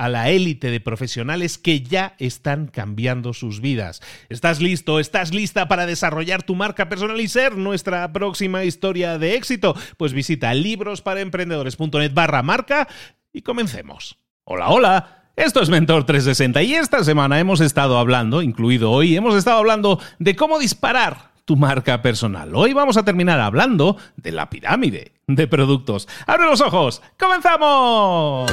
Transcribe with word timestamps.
a 0.00 0.08
la 0.08 0.30
élite 0.30 0.70
de 0.70 0.80
profesionales 0.80 1.58
que 1.58 1.82
ya 1.82 2.14
están 2.18 2.68
cambiando 2.68 3.34
sus 3.34 3.60
vidas. 3.60 4.00
¿Estás 4.30 4.62
listo? 4.62 4.98
¿Estás 4.98 5.34
lista 5.34 5.68
para 5.68 5.84
desarrollar 5.84 6.42
tu 6.42 6.54
marca 6.54 6.88
personal 6.88 7.20
y 7.20 7.28
ser 7.28 7.58
nuestra 7.58 8.10
próxima 8.10 8.64
historia 8.64 9.18
de 9.18 9.34
éxito? 9.34 9.76
Pues 9.98 10.14
visita 10.14 10.54
librosparaemprendedores.net 10.54 12.14
barra 12.14 12.42
marca 12.42 12.88
y 13.30 13.42
comencemos. 13.42 14.16
Hola, 14.44 14.70
hola. 14.70 15.32
Esto 15.36 15.60
es 15.60 15.68
Mentor 15.68 16.06
360 16.06 16.62
y 16.62 16.76
esta 16.76 17.04
semana 17.04 17.38
hemos 17.38 17.60
estado 17.60 17.98
hablando, 17.98 18.40
incluido 18.40 18.90
hoy, 18.90 19.16
hemos 19.16 19.34
estado 19.34 19.58
hablando 19.58 20.00
de 20.18 20.34
cómo 20.34 20.58
disparar 20.58 21.32
tu 21.44 21.56
marca 21.56 22.00
personal. 22.00 22.54
Hoy 22.54 22.72
vamos 22.72 22.96
a 22.96 23.04
terminar 23.04 23.38
hablando 23.38 23.98
de 24.16 24.32
la 24.32 24.48
pirámide 24.48 25.12
de 25.26 25.46
productos. 25.46 26.08
¡Abre 26.26 26.46
los 26.46 26.62
ojos! 26.62 27.02
¡Comenzamos! 27.18 28.50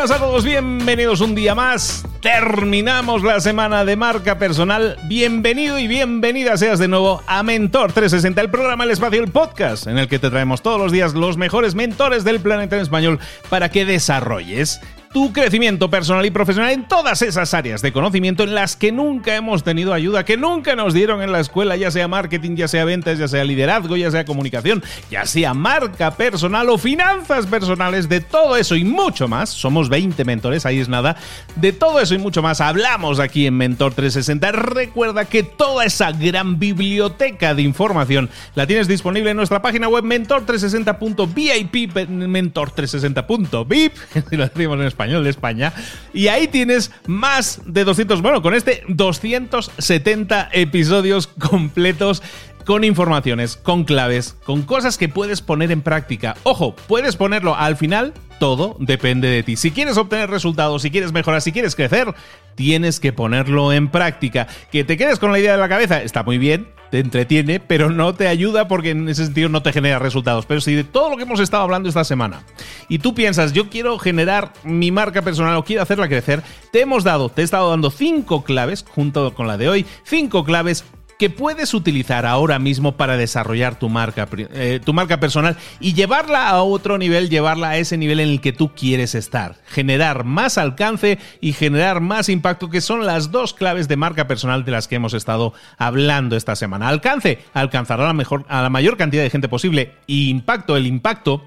A 0.00 0.18
todos, 0.18 0.46
bienvenidos 0.46 1.20
un 1.20 1.34
día 1.34 1.54
más. 1.54 2.06
Terminamos 2.22 3.22
la 3.22 3.38
semana 3.38 3.84
de 3.84 3.96
marca 3.96 4.38
personal. 4.38 4.96
Bienvenido 5.08 5.78
y 5.78 5.88
bienvenida 5.88 6.56
seas 6.56 6.78
de 6.78 6.88
nuevo 6.88 7.22
a 7.26 7.42
Mentor 7.42 7.92
360, 7.92 8.40
el 8.40 8.50
programa 8.50 8.84
El 8.84 8.92
Espacio, 8.92 9.22
el 9.22 9.30
podcast, 9.30 9.88
en 9.88 9.98
el 9.98 10.08
que 10.08 10.18
te 10.18 10.30
traemos 10.30 10.62
todos 10.62 10.80
los 10.80 10.90
días 10.90 11.12
los 11.12 11.36
mejores 11.36 11.74
mentores 11.74 12.24
del 12.24 12.40
planeta 12.40 12.76
en 12.76 12.82
español 12.82 13.18
para 13.50 13.68
que 13.68 13.84
desarrolles 13.84 14.80
tu 15.12 15.32
crecimiento 15.32 15.90
personal 15.90 16.24
y 16.24 16.30
profesional 16.30 16.70
en 16.70 16.86
todas 16.86 17.20
esas 17.22 17.52
áreas 17.52 17.82
de 17.82 17.90
conocimiento 17.92 18.44
en 18.44 18.54
las 18.54 18.76
que 18.76 18.92
nunca 18.92 19.34
hemos 19.34 19.64
tenido 19.64 19.92
ayuda, 19.92 20.24
que 20.24 20.36
nunca 20.36 20.76
nos 20.76 20.94
dieron 20.94 21.20
en 21.20 21.32
la 21.32 21.40
escuela, 21.40 21.74
ya 21.76 21.90
sea 21.90 22.06
marketing, 22.06 22.54
ya 22.54 22.68
sea 22.68 22.84
ventas, 22.84 23.18
ya 23.18 23.26
sea 23.26 23.42
liderazgo, 23.42 23.96
ya 23.96 24.08
sea 24.12 24.24
comunicación, 24.24 24.84
ya 25.10 25.26
sea 25.26 25.52
marca 25.52 26.12
personal 26.12 26.68
o 26.68 26.78
finanzas 26.78 27.46
personales, 27.46 28.08
de 28.08 28.20
todo 28.20 28.56
eso 28.56 28.76
y 28.76 28.84
mucho 28.84 29.26
más. 29.26 29.50
Somos 29.50 29.88
20 29.88 30.24
mentores, 30.24 30.64
ahí 30.64 30.78
es 30.78 30.88
nada. 30.88 31.16
De 31.56 31.72
todo 31.72 31.98
eso 31.98 32.14
y 32.14 32.18
mucho 32.18 32.40
más 32.40 32.60
hablamos 32.60 33.18
aquí 33.18 33.46
en 33.46 33.56
Mentor 33.56 33.94
360. 33.94 34.52
Recuerda 34.52 35.24
que 35.24 35.42
toda 35.42 35.86
esa 35.86 36.12
gran 36.12 36.60
biblioteca 36.60 37.56
de 37.56 37.62
información 37.62 38.30
la 38.54 38.68
tienes 38.68 38.86
disponible 38.86 39.30
en 39.30 39.36
nuestra 39.36 39.60
página 39.60 39.88
web 39.88 40.04
mentor360.vip, 40.04 41.94
mentor360.vip, 41.96 43.92
si 44.30 44.36
lo 44.36 44.46
decimos 44.46 44.78
en 44.78 44.86
español 44.86 44.99
español 45.00 45.24
de 45.24 45.30
España. 45.30 45.72
Y 46.12 46.28
ahí 46.28 46.46
tienes 46.46 46.90
más 47.06 47.60
de 47.64 47.84
200, 47.84 48.20
bueno, 48.20 48.42
con 48.42 48.54
este 48.54 48.82
270 48.88 50.50
episodios 50.52 51.26
completos 51.26 52.22
con 52.64 52.84
informaciones, 52.84 53.56
con 53.56 53.84
claves, 53.84 54.36
con 54.44 54.62
cosas 54.62 54.98
que 54.98 55.08
puedes 55.08 55.40
poner 55.42 55.72
en 55.72 55.82
práctica. 55.82 56.36
Ojo, 56.42 56.74
puedes 56.88 57.16
ponerlo 57.16 57.56
al 57.56 57.76
final, 57.76 58.14
todo 58.38 58.76
depende 58.78 59.28
de 59.28 59.42
ti. 59.42 59.56
Si 59.56 59.70
quieres 59.70 59.96
obtener 59.96 60.30
resultados, 60.30 60.82
si 60.82 60.90
quieres 60.90 61.12
mejorar, 61.12 61.42
si 61.42 61.52
quieres 61.52 61.74
crecer, 61.74 62.14
tienes 62.54 63.00
que 63.00 63.12
ponerlo 63.12 63.72
en 63.72 63.88
práctica. 63.88 64.46
Que 64.70 64.84
te 64.84 64.96
quedes 64.96 65.18
con 65.18 65.32
la 65.32 65.38
idea 65.38 65.52
de 65.52 65.58
la 65.58 65.68
cabeza, 65.68 66.02
está 66.02 66.22
muy 66.22 66.38
bien, 66.38 66.68
te 66.90 66.98
entretiene, 66.98 67.60
pero 67.60 67.90
no 67.90 68.14
te 68.14 68.28
ayuda 68.28 68.68
porque 68.68 68.90
en 68.90 69.08
ese 69.08 69.24
sentido 69.24 69.48
no 69.48 69.62
te 69.62 69.72
genera 69.72 69.98
resultados. 69.98 70.46
Pero 70.46 70.60
si 70.60 70.74
de 70.74 70.84
todo 70.84 71.10
lo 71.10 71.16
que 71.16 71.22
hemos 71.22 71.40
estado 71.40 71.62
hablando 71.62 71.88
esta 71.88 72.04
semana 72.04 72.42
y 72.88 72.98
tú 72.98 73.14
piensas, 73.14 73.52
yo 73.52 73.68
quiero 73.70 73.98
generar 73.98 74.52
mi 74.64 74.90
marca 74.90 75.22
personal 75.22 75.56
o 75.56 75.64
quiero 75.64 75.82
hacerla 75.82 76.08
crecer, 76.08 76.42
te 76.72 76.80
hemos 76.80 77.04
dado, 77.04 77.28
te 77.28 77.42
he 77.42 77.44
estado 77.44 77.70
dando 77.70 77.90
cinco 77.90 78.42
claves, 78.42 78.84
junto 78.88 79.34
con 79.34 79.46
la 79.46 79.56
de 79.56 79.68
hoy, 79.68 79.86
cinco 80.04 80.44
claves 80.44 80.84
que 81.20 81.28
puedes 81.28 81.74
utilizar 81.74 82.24
ahora 82.24 82.58
mismo 82.58 82.96
para 82.96 83.18
desarrollar 83.18 83.78
tu 83.78 83.90
marca, 83.90 84.26
eh, 84.54 84.80
tu 84.82 84.94
marca 84.94 85.20
personal 85.20 85.58
y 85.78 85.92
llevarla 85.92 86.48
a 86.48 86.62
otro 86.62 86.96
nivel, 86.96 87.28
llevarla 87.28 87.68
a 87.68 87.76
ese 87.76 87.98
nivel 87.98 88.20
en 88.20 88.30
el 88.30 88.40
que 88.40 88.54
tú 88.54 88.74
quieres 88.74 89.14
estar. 89.14 89.56
Generar 89.66 90.24
más 90.24 90.56
alcance 90.56 91.18
y 91.42 91.52
generar 91.52 92.00
más 92.00 92.30
impacto, 92.30 92.70
que 92.70 92.80
son 92.80 93.04
las 93.04 93.30
dos 93.30 93.52
claves 93.52 93.86
de 93.86 93.98
marca 93.98 94.26
personal 94.26 94.64
de 94.64 94.72
las 94.72 94.88
que 94.88 94.94
hemos 94.94 95.12
estado 95.12 95.52
hablando 95.76 96.36
esta 96.36 96.56
semana. 96.56 96.88
Alcance, 96.88 97.40
alcanzar 97.52 98.00
a 98.00 98.06
la, 98.06 98.14
mejor, 98.14 98.46
a 98.48 98.62
la 98.62 98.70
mayor 98.70 98.96
cantidad 98.96 99.22
de 99.22 99.28
gente 99.28 99.50
posible. 99.50 99.96
Y 100.06 100.30
impacto, 100.30 100.74
el 100.74 100.86
impacto, 100.86 101.44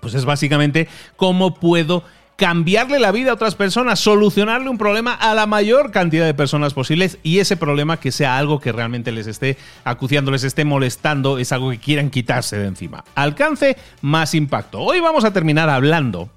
pues 0.00 0.14
es 0.14 0.24
básicamente 0.24 0.88
cómo 1.16 1.52
puedo 1.52 2.04
cambiarle 2.36 2.98
la 2.98 3.12
vida 3.12 3.30
a 3.30 3.34
otras 3.34 3.54
personas, 3.54 4.00
solucionarle 4.00 4.68
un 4.68 4.78
problema 4.78 5.14
a 5.14 5.34
la 5.34 5.46
mayor 5.46 5.90
cantidad 5.90 6.26
de 6.26 6.34
personas 6.34 6.74
posibles 6.74 7.18
y 7.22 7.38
ese 7.38 7.56
problema 7.56 7.98
que 7.98 8.12
sea 8.12 8.38
algo 8.38 8.60
que 8.60 8.72
realmente 8.72 9.12
les 9.12 9.26
esté 9.26 9.56
acuciando, 9.84 10.30
les 10.30 10.44
esté 10.44 10.64
molestando, 10.64 11.38
es 11.38 11.52
algo 11.52 11.70
que 11.70 11.78
quieran 11.78 12.10
quitarse 12.10 12.58
de 12.58 12.66
encima. 12.66 13.04
Alcance 13.14 13.76
más 14.02 14.34
impacto. 14.34 14.80
Hoy 14.80 15.00
vamos 15.00 15.24
a 15.24 15.32
terminar 15.32 15.70
hablando 15.70 16.28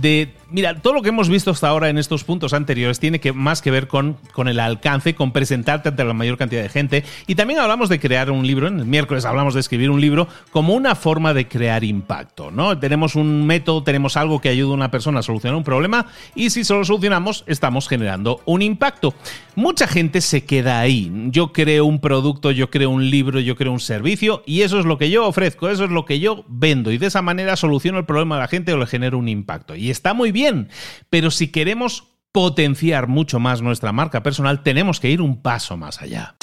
de, 0.00 0.34
mira, 0.50 0.80
todo 0.80 0.92
lo 0.92 1.02
que 1.02 1.10
hemos 1.10 1.28
visto 1.28 1.52
hasta 1.52 1.68
ahora 1.68 1.88
en 1.88 1.98
estos 1.98 2.24
puntos 2.24 2.52
anteriores 2.52 2.98
tiene 2.98 3.20
que, 3.20 3.32
más 3.32 3.62
que 3.62 3.70
ver 3.70 3.86
con, 3.86 4.16
con 4.32 4.48
el 4.48 4.58
alcance, 4.58 5.14
con 5.14 5.32
presentarte 5.32 5.90
ante 5.90 6.04
la 6.04 6.14
mayor 6.14 6.36
cantidad 6.36 6.62
de 6.62 6.68
gente. 6.68 7.04
Y 7.26 7.36
también 7.36 7.60
hablamos 7.60 7.88
de 7.88 8.00
crear 8.00 8.30
un 8.30 8.46
libro, 8.46 8.68
en 8.68 8.80
el 8.80 8.86
miércoles 8.86 9.24
hablamos 9.24 9.54
de 9.54 9.60
escribir 9.60 9.90
un 9.90 10.00
libro 10.00 10.26
como 10.50 10.74
una 10.74 10.94
forma 10.94 11.32
de 11.32 11.46
crear 11.46 11.84
impacto, 11.84 12.50
¿no? 12.50 12.78
Tenemos 12.78 13.14
un 13.14 13.46
método, 13.46 13.84
tenemos 13.84 14.16
algo 14.16 14.40
que 14.40 14.48
ayuda 14.48 14.72
a 14.72 14.74
una 14.74 14.90
persona 14.90 15.20
a 15.20 15.22
solucionar 15.22 15.56
un 15.56 15.64
problema 15.64 16.06
y 16.34 16.50
si 16.50 16.64
solo 16.64 16.84
solucionamos, 16.84 17.44
estamos 17.46 17.88
generando 17.88 18.40
un 18.44 18.62
impacto. 18.62 19.14
Mucha 19.54 19.86
gente 19.86 20.20
se 20.20 20.44
queda 20.44 20.80
ahí. 20.80 21.12
Yo 21.26 21.52
creo 21.52 21.84
un 21.84 22.00
producto, 22.00 22.50
yo 22.50 22.70
creo 22.70 22.90
un 22.90 23.08
libro, 23.10 23.38
yo 23.38 23.54
creo 23.54 23.72
un 23.72 23.80
servicio 23.80 24.42
y 24.46 24.62
eso 24.62 24.80
es 24.80 24.86
lo 24.86 24.98
que 24.98 25.10
yo 25.10 25.26
ofrezco, 25.26 25.68
eso 25.68 25.84
es 25.84 25.90
lo 25.90 26.04
que 26.04 26.18
yo 26.18 26.44
vendo 26.48 26.90
y 26.90 26.98
de 26.98 27.06
esa 27.06 27.22
manera 27.22 27.56
soluciono 27.56 27.98
el 27.98 28.04
problema 28.04 28.34
de 28.36 28.42
la 28.42 28.48
gente 28.48 28.72
o 28.72 28.76
le 28.76 28.86
genero 28.86 29.18
un 29.18 29.28
impacto. 29.28 29.76
Está 29.90 30.14
muy 30.14 30.32
bien, 30.32 30.68
pero 31.10 31.30
si 31.30 31.48
queremos 31.48 32.14
potenciar 32.32 33.06
mucho 33.06 33.38
más 33.38 33.62
nuestra 33.62 33.92
marca 33.92 34.22
personal, 34.22 34.62
tenemos 34.62 34.98
que 34.98 35.10
ir 35.10 35.20
un 35.20 35.40
paso 35.40 35.76
más 35.76 36.02
allá. 36.02 36.36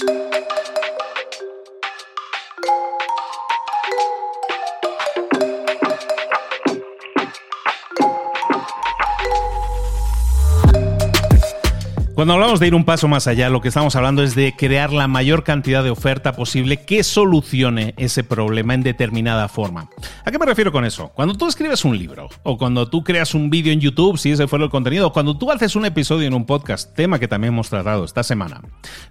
Cuando 12.13 12.33
hablamos 12.33 12.59
de 12.59 12.67
ir 12.67 12.75
un 12.75 12.83
paso 12.83 13.07
más 13.07 13.25
allá, 13.27 13.49
lo 13.49 13.61
que 13.61 13.69
estamos 13.69 13.95
hablando 13.95 14.21
es 14.21 14.35
de 14.35 14.53
crear 14.55 14.91
la 14.91 15.07
mayor 15.07 15.45
cantidad 15.45 15.81
de 15.81 15.89
oferta 15.89 16.33
posible 16.33 16.83
que 16.83 17.03
solucione 17.03 17.93
ese 17.97 18.25
problema 18.25 18.73
en 18.73 18.83
determinada 18.83 19.47
forma. 19.47 19.89
¿A 20.25 20.29
qué 20.29 20.37
me 20.37 20.45
refiero 20.45 20.73
con 20.73 20.83
eso? 20.83 21.09
Cuando 21.15 21.35
tú 21.35 21.47
escribes 21.47 21.85
un 21.85 21.97
libro, 21.97 22.27
o 22.43 22.57
cuando 22.57 22.89
tú 22.89 23.03
creas 23.05 23.33
un 23.33 23.49
vídeo 23.49 23.71
en 23.71 23.79
YouTube, 23.79 24.17
si 24.17 24.31
ese 24.31 24.47
fue 24.47 24.59
el 24.59 24.69
contenido, 24.69 25.07
o 25.07 25.13
cuando 25.13 25.37
tú 25.37 25.51
haces 25.51 25.77
un 25.77 25.85
episodio 25.85 26.27
en 26.27 26.33
un 26.33 26.45
podcast, 26.45 26.93
tema 26.93 27.17
que 27.17 27.29
también 27.29 27.53
hemos 27.53 27.69
tratado 27.69 28.03
esta 28.03 28.23
semana, 28.23 28.61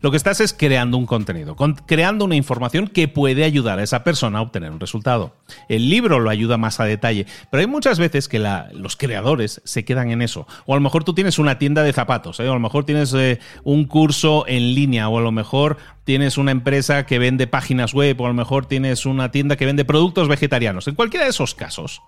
lo 0.02 0.10
que 0.10 0.18
estás 0.18 0.40
es 0.40 0.52
creando 0.52 0.98
un 0.98 1.06
contenido, 1.06 1.56
creando 1.86 2.26
una 2.26 2.36
información 2.36 2.86
que 2.86 3.08
puede 3.08 3.44
ayudar 3.44 3.78
a 3.78 3.82
esa 3.82 4.04
persona 4.04 4.40
a 4.40 4.42
obtener 4.42 4.70
un 4.72 4.78
resultado. 4.78 5.36
El 5.70 5.88
libro 5.88 6.20
lo 6.20 6.28
ayuda 6.28 6.58
más 6.58 6.80
a 6.80 6.84
detalle, 6.84 7.26
pero 7.50 7.62
hay 7.62 7.66
muchas 7.66 7.98
veces 7.98 8.28
que 8.28 8.38
los 8.74 8.96
creadores 8.96 9.62
se 9.64 9.86
quedan 9.86 10.10
en 10.10 10.20
eso. 10.20 10.46
O 10.66 10.74
a 10.74 10.76
lo 10.76 10.82
mejor 10.82 11.02
tú 11.02 11.14
tienes 11.14 11.38
una 11.38 11.58
tienda 11.58 11.82
de 11.82 11.94
zapatos, 11.94 12.38
¿eh? 12.40 12.46
o 12.46 12.50
a 12.52 12.54
lo 12.54 12.60
mejor 12.60 12.84
tienes 12.90 13.14
eh, 13.14 13.38
un 13.62 13.84
curso 13.84 14.44
en 14.48 14.74
línea 14.74 15.08
o 15.08 15.16
a 15.16 15.20
lo 15.20 15.30
mejor 15.30 15.76
tienes 16.02 16.38
una 16.38 16.50
empresa 16.50 17.06
que 17.06 17.20
vende 17.20 17.46
páginas 17.46 17.94
web 17.94 18.20
o 18.20 18.24
a 18.24 18.28
lo 18.28 18.34
mejor 18.34 18.66
tienes 18.66 19.06
una 19.06 19.30
tienda 19.30 19.54
que 19.54 19.64
vende 19.64 19.84
productos 19.84 20.26
vegetarianos. 20.26 20.88
En 20.88 20.96
cualquiera 20.96 21.24
de 21.24 21.30
esos 21.30 21.54
casos, 21.54 22.02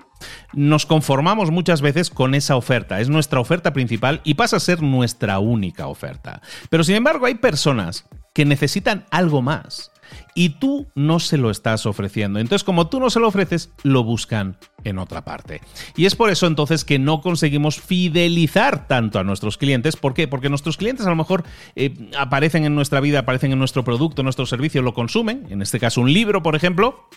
nos 0.53 0.85
conformamos 0.85 1.53
muchas 1.53 1.83
veces 1.83 2.11
con 2.11 2.35
esa 2.35 2.57
oferta. 2.57 3.01
Es 3.01 3.09
nuestra 3.09 3.39
oferta 3.39 3.73
principal 3.73 4.21
y 4.25 4.35
pasa 4.35 4.57
a 4.57 4.61
ser 4.61 4.83
nuestra 4.83 5.39
única 5.39 5.87
oferta. 5.87 6.43
Pero 6.69 6.83
sin 6.83 6.97
embargo 6.97 7.27
hay 7.27 7.37
personas 7.37 8.07
que 8.35 8.45
necesitan 8.45 9.05
algo 9.13 9.41
más 9.41 9.92
y 10.35 10.51
tú 10.51 10.87
no 10.95 11.21
se 11.21 11.39
lo 11.39 11.51
estás 11.51 11.87
ofreciendo. 11.87 12.39
Entonces, 12.39 12.65
como 12.65 12.89
tú 12.89 13.01
no 13.01 13.11
se 13.11 13.21
lo 13.21 13.29
ofreces, 13.29 13.71
lo 13.83 14.05
buscan 14.05 14.57
en 14.85 14.99
otra 14.99 15.25
parte. 15.25 15.61
Y 15.97 16.07
es 16.07 16.17
por 16.17 16.31
eso 16.31 16.47
entonces 16.47 16.85
que 16.85 16.99
no 16.99 17.21
conseguimos 17.21 17.81
fidelizar 17.81 18.89
tanto 18.89 19.19
a 19.19 19.25
nuestros 19.25 19.59
clientes. 19.59 19.97
¿Por 19.97 20.15
qué? 20.15 20.29
Porque 20.29 20.49
nuestros 20.49 20.77
clientes 20.77 21.07
a 21.07 21.11
lo 21.11 21.17
mejor 21.17 21.45
eh, 21.77 22.11
aparecen 22.19 22.65
en 22.65 22.75
nuestra 22.75 23.01
vida, 23.01 23.21
aparecen 23.21 23.53
en 23.53 23.59
nuestro 23.59 23.85
producto, 23.85 24.23
en 24.23 24.25
nuestro 24.25 24.47
servicio, 24.47 24.83
lo 24.83 24.95
consumen. 24.95 25.47
En 25.51 25.63
este 25.63 25.79
caso, 25.79 26.01
un 26.01 26.13
libro, 26.13 26.43
por 26.43 26.57
ejemplo, 26.57 27.09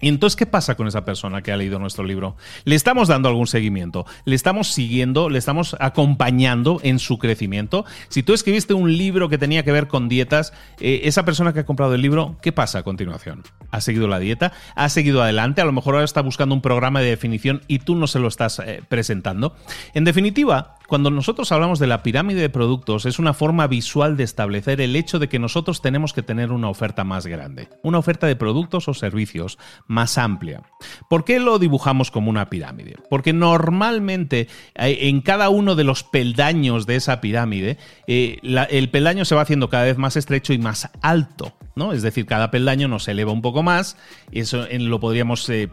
entonces, 0.00 0.36
¿qué 0.36 0.46
pasa 0.46 0.76
con 0.76 0.86
esa 0.86 1.04
persona 1.04 1.42
que 1.42 1.52
ha 1.52 1.56
leído 1.56 1.78
nuestro 1.78 2.04
libro? 2.04 2.36
¿Le 2.64 2.76
estamos 2.76 3.08
dando 3.08 3.28
algún 3.28 3.46
seguimiento? 3.46 4.06
¿Le 4.24 4.36
estamos 4.36 4.68
siguiendo? 4.68 5.28
¿Le 5.28 5.38
estamos 5.38 5.76
acompañando 5.80 6.80
en 6.82 6.98
su 6.98 7.18
crecimiento? 7.18 7.84
Si 8.08 8.22
tú 8.22 8.32
escribiste 8.32 8.74
un 8.74 8.96
libro 8.96 9.28
que 9.28 9.38
tenía 9.38 9.64
que 9.64 9.72
ver 9.72 9.88
con 9.88 10.08
dietas, 10.08 10.52
eh, 10.80 11.00
esa 11.04 11.24
persona 11.24 11.52
que 11.52 11.60
ha 11.60 11.66
comprado 11.66 11.94
el 11.94 12.02
libro, 12.02 12.36
¿qué 12.42 12.52
pasa 12.52 12.78
a 12.78 12.82
continuación? 12.82 13.42
¿Ha 13.70 13.80
seguido 13.80 14.06
la 14.08 14.18
dieta? 14.18 14.52
¿Ha 14.74 14.88
seguido 14.88 15.22
adelante? 15.22 15.60
A 15.60 15.64
lo 15.64 15.72
mejor 15.72 15.94
ahora 15.94 16.04
está 16.04 16.22
buscando 16.22 16.54
un 16.54 16.62
programa 16.62 17.00
de 17.00 17.10
definición 17.10 17.62
y 17.66 17.80
tú 17.80 17.96
no 17.96 18.06
se 18.06 18.20
lo 18.20 18.28
estás 18.28 18.60
eh, 18.60 18.82
presentando. 18.88 19.56
En 19.94 20.04
definitiva, 20.04 20.77
cuando 20.88 21.10
nosotros 21.10 21.52
hablamos 21.52 21.78
de 21.78 21.86
la 21.86 22.02
pirámide 22.02 22.40
de 22.40 22.48
productos, 22.48 23.04
es 23.04 23.18
una 23.18 23.34
forma 23.34 23.66
visual 23.66 24.16
de 24.16 24.24
establecer 24.24 24.80
el 24.80 24.96
hecho 24.96 25.18
de 25.18 25.28
que 25.28 25.38
nosotros 25.38 25.82
tenemos 25.82 26.14
que 26.14 26.22
tener 26.22 26.50
una 26.50 26.70
oferta 26.70 27.04
más 27.04 27.26
grande, 27.26 27.68
una 27.82 27.98
oferta 27.98 28.26
de 28.26 28.36
productos 28.36 28.88
o 28.88 28.94
servicios 28.94 29.58
más 29.86 30.16
amplia. 30.16 30.62
¿Por 31.10 31.26
qué 31.26 31.40
lo 31.40 31.58
dibujamos 31.58 32.10
como 32.10 32.30
una 32.30 32.48
pirámide? 32.48 32.96
Porque 33.10 33.34
normalmente 33.34 34.48
eh, 34.76 34.98
en 35.02 35.20
cada 35.20 35.50
uno 35.50 35.74
de 35.74 35.84
los 35.84 36.04
peldaños 36.04 36.86
de 36.86 36.96
esa 36.96 37.20
pirámide, 37.20 37.76
eh, 38.06 38.38
el 38.70 38.88
peldaño 38.88 39.26
se 39.26 39.34
va 39.34 39.42
haciendo 39.42 39.68
cada 39.68 39.84
vez 39.84 39.98
más 39.98 40.16
estrecho 40.16 40.54
y 40.54 40.58
más 40.58 40.88
alto. 41.02 41.52
¿no? 41.76 41.92
Es 41.92 42.02
decir, 42.02 42.24
cada 42.24 42.50
peldaño 42.50 42.88
nos 42.88 43.06
eleva 43.08 43.30
un 43.30 43.42
poco 43.42 43.62
más. 43.62 43.98
Eso 44.32 44.66
lo 44.70 45.00
podríamos 45.00 45.48
eh, 45.50 45.68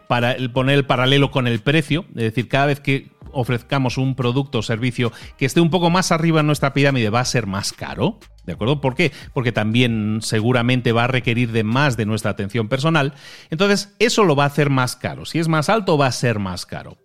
poner 0.54 0.76
el 0.76 0.86
paralelo 0.86 1.32
con 1.32 1.48
el 1.48 1.62
precio. 1.62 2.06
Es 2.10 2.24
decir, 2.24 2.48
cada 2.48 2.68
vez 2.68 2.80
que 2.80 3.15
ofrezcamos 3.36 3.98
un 3.98 4.16
producto 4.16 4.60
o 4.60 4.64
servicio 4.64 5.12
que 5.38 5.46
esté 5.46 5.62
un 5.62 5.70
poco 5.70 5.90
más 5.90 6.12
arriba 6.12 6.40
en 6.40 6.48
nuestra 6.48 6.74
pirámide, 6.74 7.10
va 7.10 7.20
a 7.20 7.26
ser 7.26 7.46
más 7.46 7.74
caro. 7.74 8.20
¿De 8.46 8.54
acuerdo? 8.54 8.80
¿Por 8.80 8.96
qué? 8.96 9.12
Porque 9.34 9.52
también 9.52 10.20
seguramente 10.22 10.92
va 10.92 11.06
a 11.06 11.08
requerir 11.08 11.52
de 11.52 11.64
más 11.64 11.98
de 11.98 12.06
nuestra 12.06 12.32
atención 12.32 12.68
personal. 12.68 13.14
Entonces, 13.50 13.96
eso 14.00 14.24
lo 14.24 14.36
va 14.36 14.44
a 14.44 14.48
hacer 14.48 14.70
más 14.70 14.96
caro. 14.96 15.26
Si 15.26 15.40
es 15.40 15.48
más 15.48 15.68
alto, 15.70 15.98
va 15.98 16.08
a 16.08 16.12
ser 16.12 16.38
más 16.38 16.66
caro. 16.66 16.98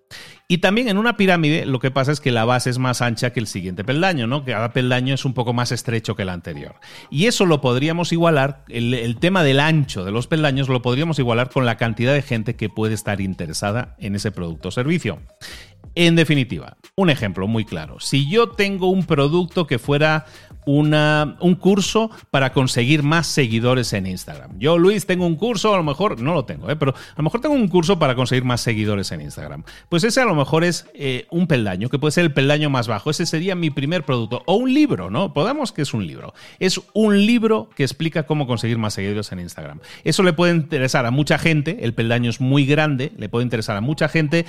Y 0.49 0.59
también 0.59 0.89
en 0.89 0.99
una 0.99 1.17
pirámide 1.17 1.65
lo 1.65 1.79
que 1.79 1.93
pasa 1.93 2.11
es 2.11 2.21
que 2.21 2.33
la 2.33 2.45
base 2.45 2.71
es 2.71 2.79
más 2.79 3.03
ancha 3.03 3.33
que 3.33 3.39
el 3.39 3.47
siguiente 3.47 3.85
peldaño, 3.85 4.27
¿no? 4.27 4.45
Cada 4.45 4.73
peldaño 4.73 5.15
es 5.15 5.25
un 5.25 5.33
poco 5.33 5.53
más 5.53 5.71
estrecho 5.71 6.17
que 6.17 6.23
el 6.23 6.29
anterior. 6.29 6.75
Y 7.09 7.27
eso 7.27 7.47
lo 7.47 7.61
podríamos 7.61 8.13
igualar, 8.13 8.65
el, 8.69 8.93
el, 8.93 9.19
tema 9.19 9.45
del 9.45 9.61
ancho 9.61 10.05
de 10.05 10.11
los 10.11 10.27
peldaños 10.27 10.69
lo 10.69 10.83
podríamos 10.83 11.21
igualar 11.21 11.51
con 11.51 11.67
la 11.67 11.77
cantidad 11.77 12.13
de 12.13 12.23
gente 12.23 12.57
que 12.57 12.69
puede 12.69 12.95
estar 12.95 13.21
interesada 13.21 13.95
en 14.01 14.17
ese 14.17 14.33
producto 14.33 14.69
o 14.69 14.73
servicio. 14.73 15.21
En 15.95 16.17
definitiva, 16.17 16.77
un 16.95 17.11
ejemplo 17.11 17.47
muy 17.49 17.65
claro. 17.65 17.99
Si 18.01 18.31
yo 18.31 18.51
tengo 18.51 18.91
un 18.91 19.05
producto 19.05 19.67
que 19.67 19.79
fuera 19.79 20.27
un 20.67 21.57
curso 21.59 22.11
para 22.31 22.53
conseguir 22.53 23.03
más 23.03 23.27
seguidores 23.27 23.93
en 23.93 24.07
Instagram. 24.07 24.59
Yo, 24.59 24.79
Luis, 24.79 25.07
tengo 25.07 25.27
un 25.27 25.37
curso, 25.37 25.75
a 25.75 25.77
lo 25.77 25.83
mejor, 25.83 26.21
no 26.21 26.35
lo 26.35 26.45
tengo, 26.45 26.71
¿eh? 26.71 26.77
pero 26.77 26.93
a 26.93 27.15
lo 27.17 27.25
mejor 27.25 27.41
tengo 27.41 27.55
un 27.55 27.69
curso 27.69 27.99
para 27.99 28.15
conseguir 28.15 28.45
más 28.45 28.61
seguidores 28.61 29.11
en 29.13 29.21
Instagram. 29.21 29.65
Pues 29.89 30.05
ese 30.05 30.21
a 30.21 30.25
lo 30.25 30.35
mejor 30.35 30.65
es 30.65 30.87
eh, 30.95 31.27
un 31.31 31.47
peldaño, 31.47 31.89
que 31.89 31.99
puede 31.99 32.13
ser 32.13 32.25
el 32.25 32.33
peldaño 32.33 32.71
más 32.71 32.89
bajo. 32.89 33.11
Ese 33.11 33.27
sería 33.27 33.55
mi 33.55 33.71
primer 33.71 34.05
producto. 34.05 34.43
O 34.47 34.57
un 34.57 34.73
libro, 34.73 35.11
¿no? 35.11 35.33
Podemos 35.33 35.73
que 35.73 35.83
es 35.83 35.95
un 35.95 36.07
libro. 36.07 36.35
Es 36.59 36.81
un 36.93 37.27
libro 37.27 37.69
que 37.75 37.83
explica 37.83 38.25
cómo 38.25 38.47
conseguir 38.47 38.79
más 38.79 38.95
seguidores 38.95 39.33
en 39.33 39.41
Instagram. 39.41 39.81
Eso 40.05 40.23
le 40.23 40.33
puede 40.33 40.55
interesar 40.55 41.07
a 41.07 41.11
mucha 41.11 41.39
gente, 41.39 41.79
el 41.83 41.95
peldaño 41.95 42.31
es 42.31 42.41
muy 42.41 42.67
grande, 42.67 43.13
le 43.17 43.29
puede 43.29 43.45
interesar 43.45 43.77
a 43.77 43.81
mucha 43.81 44.09
gente. 44.09 44.47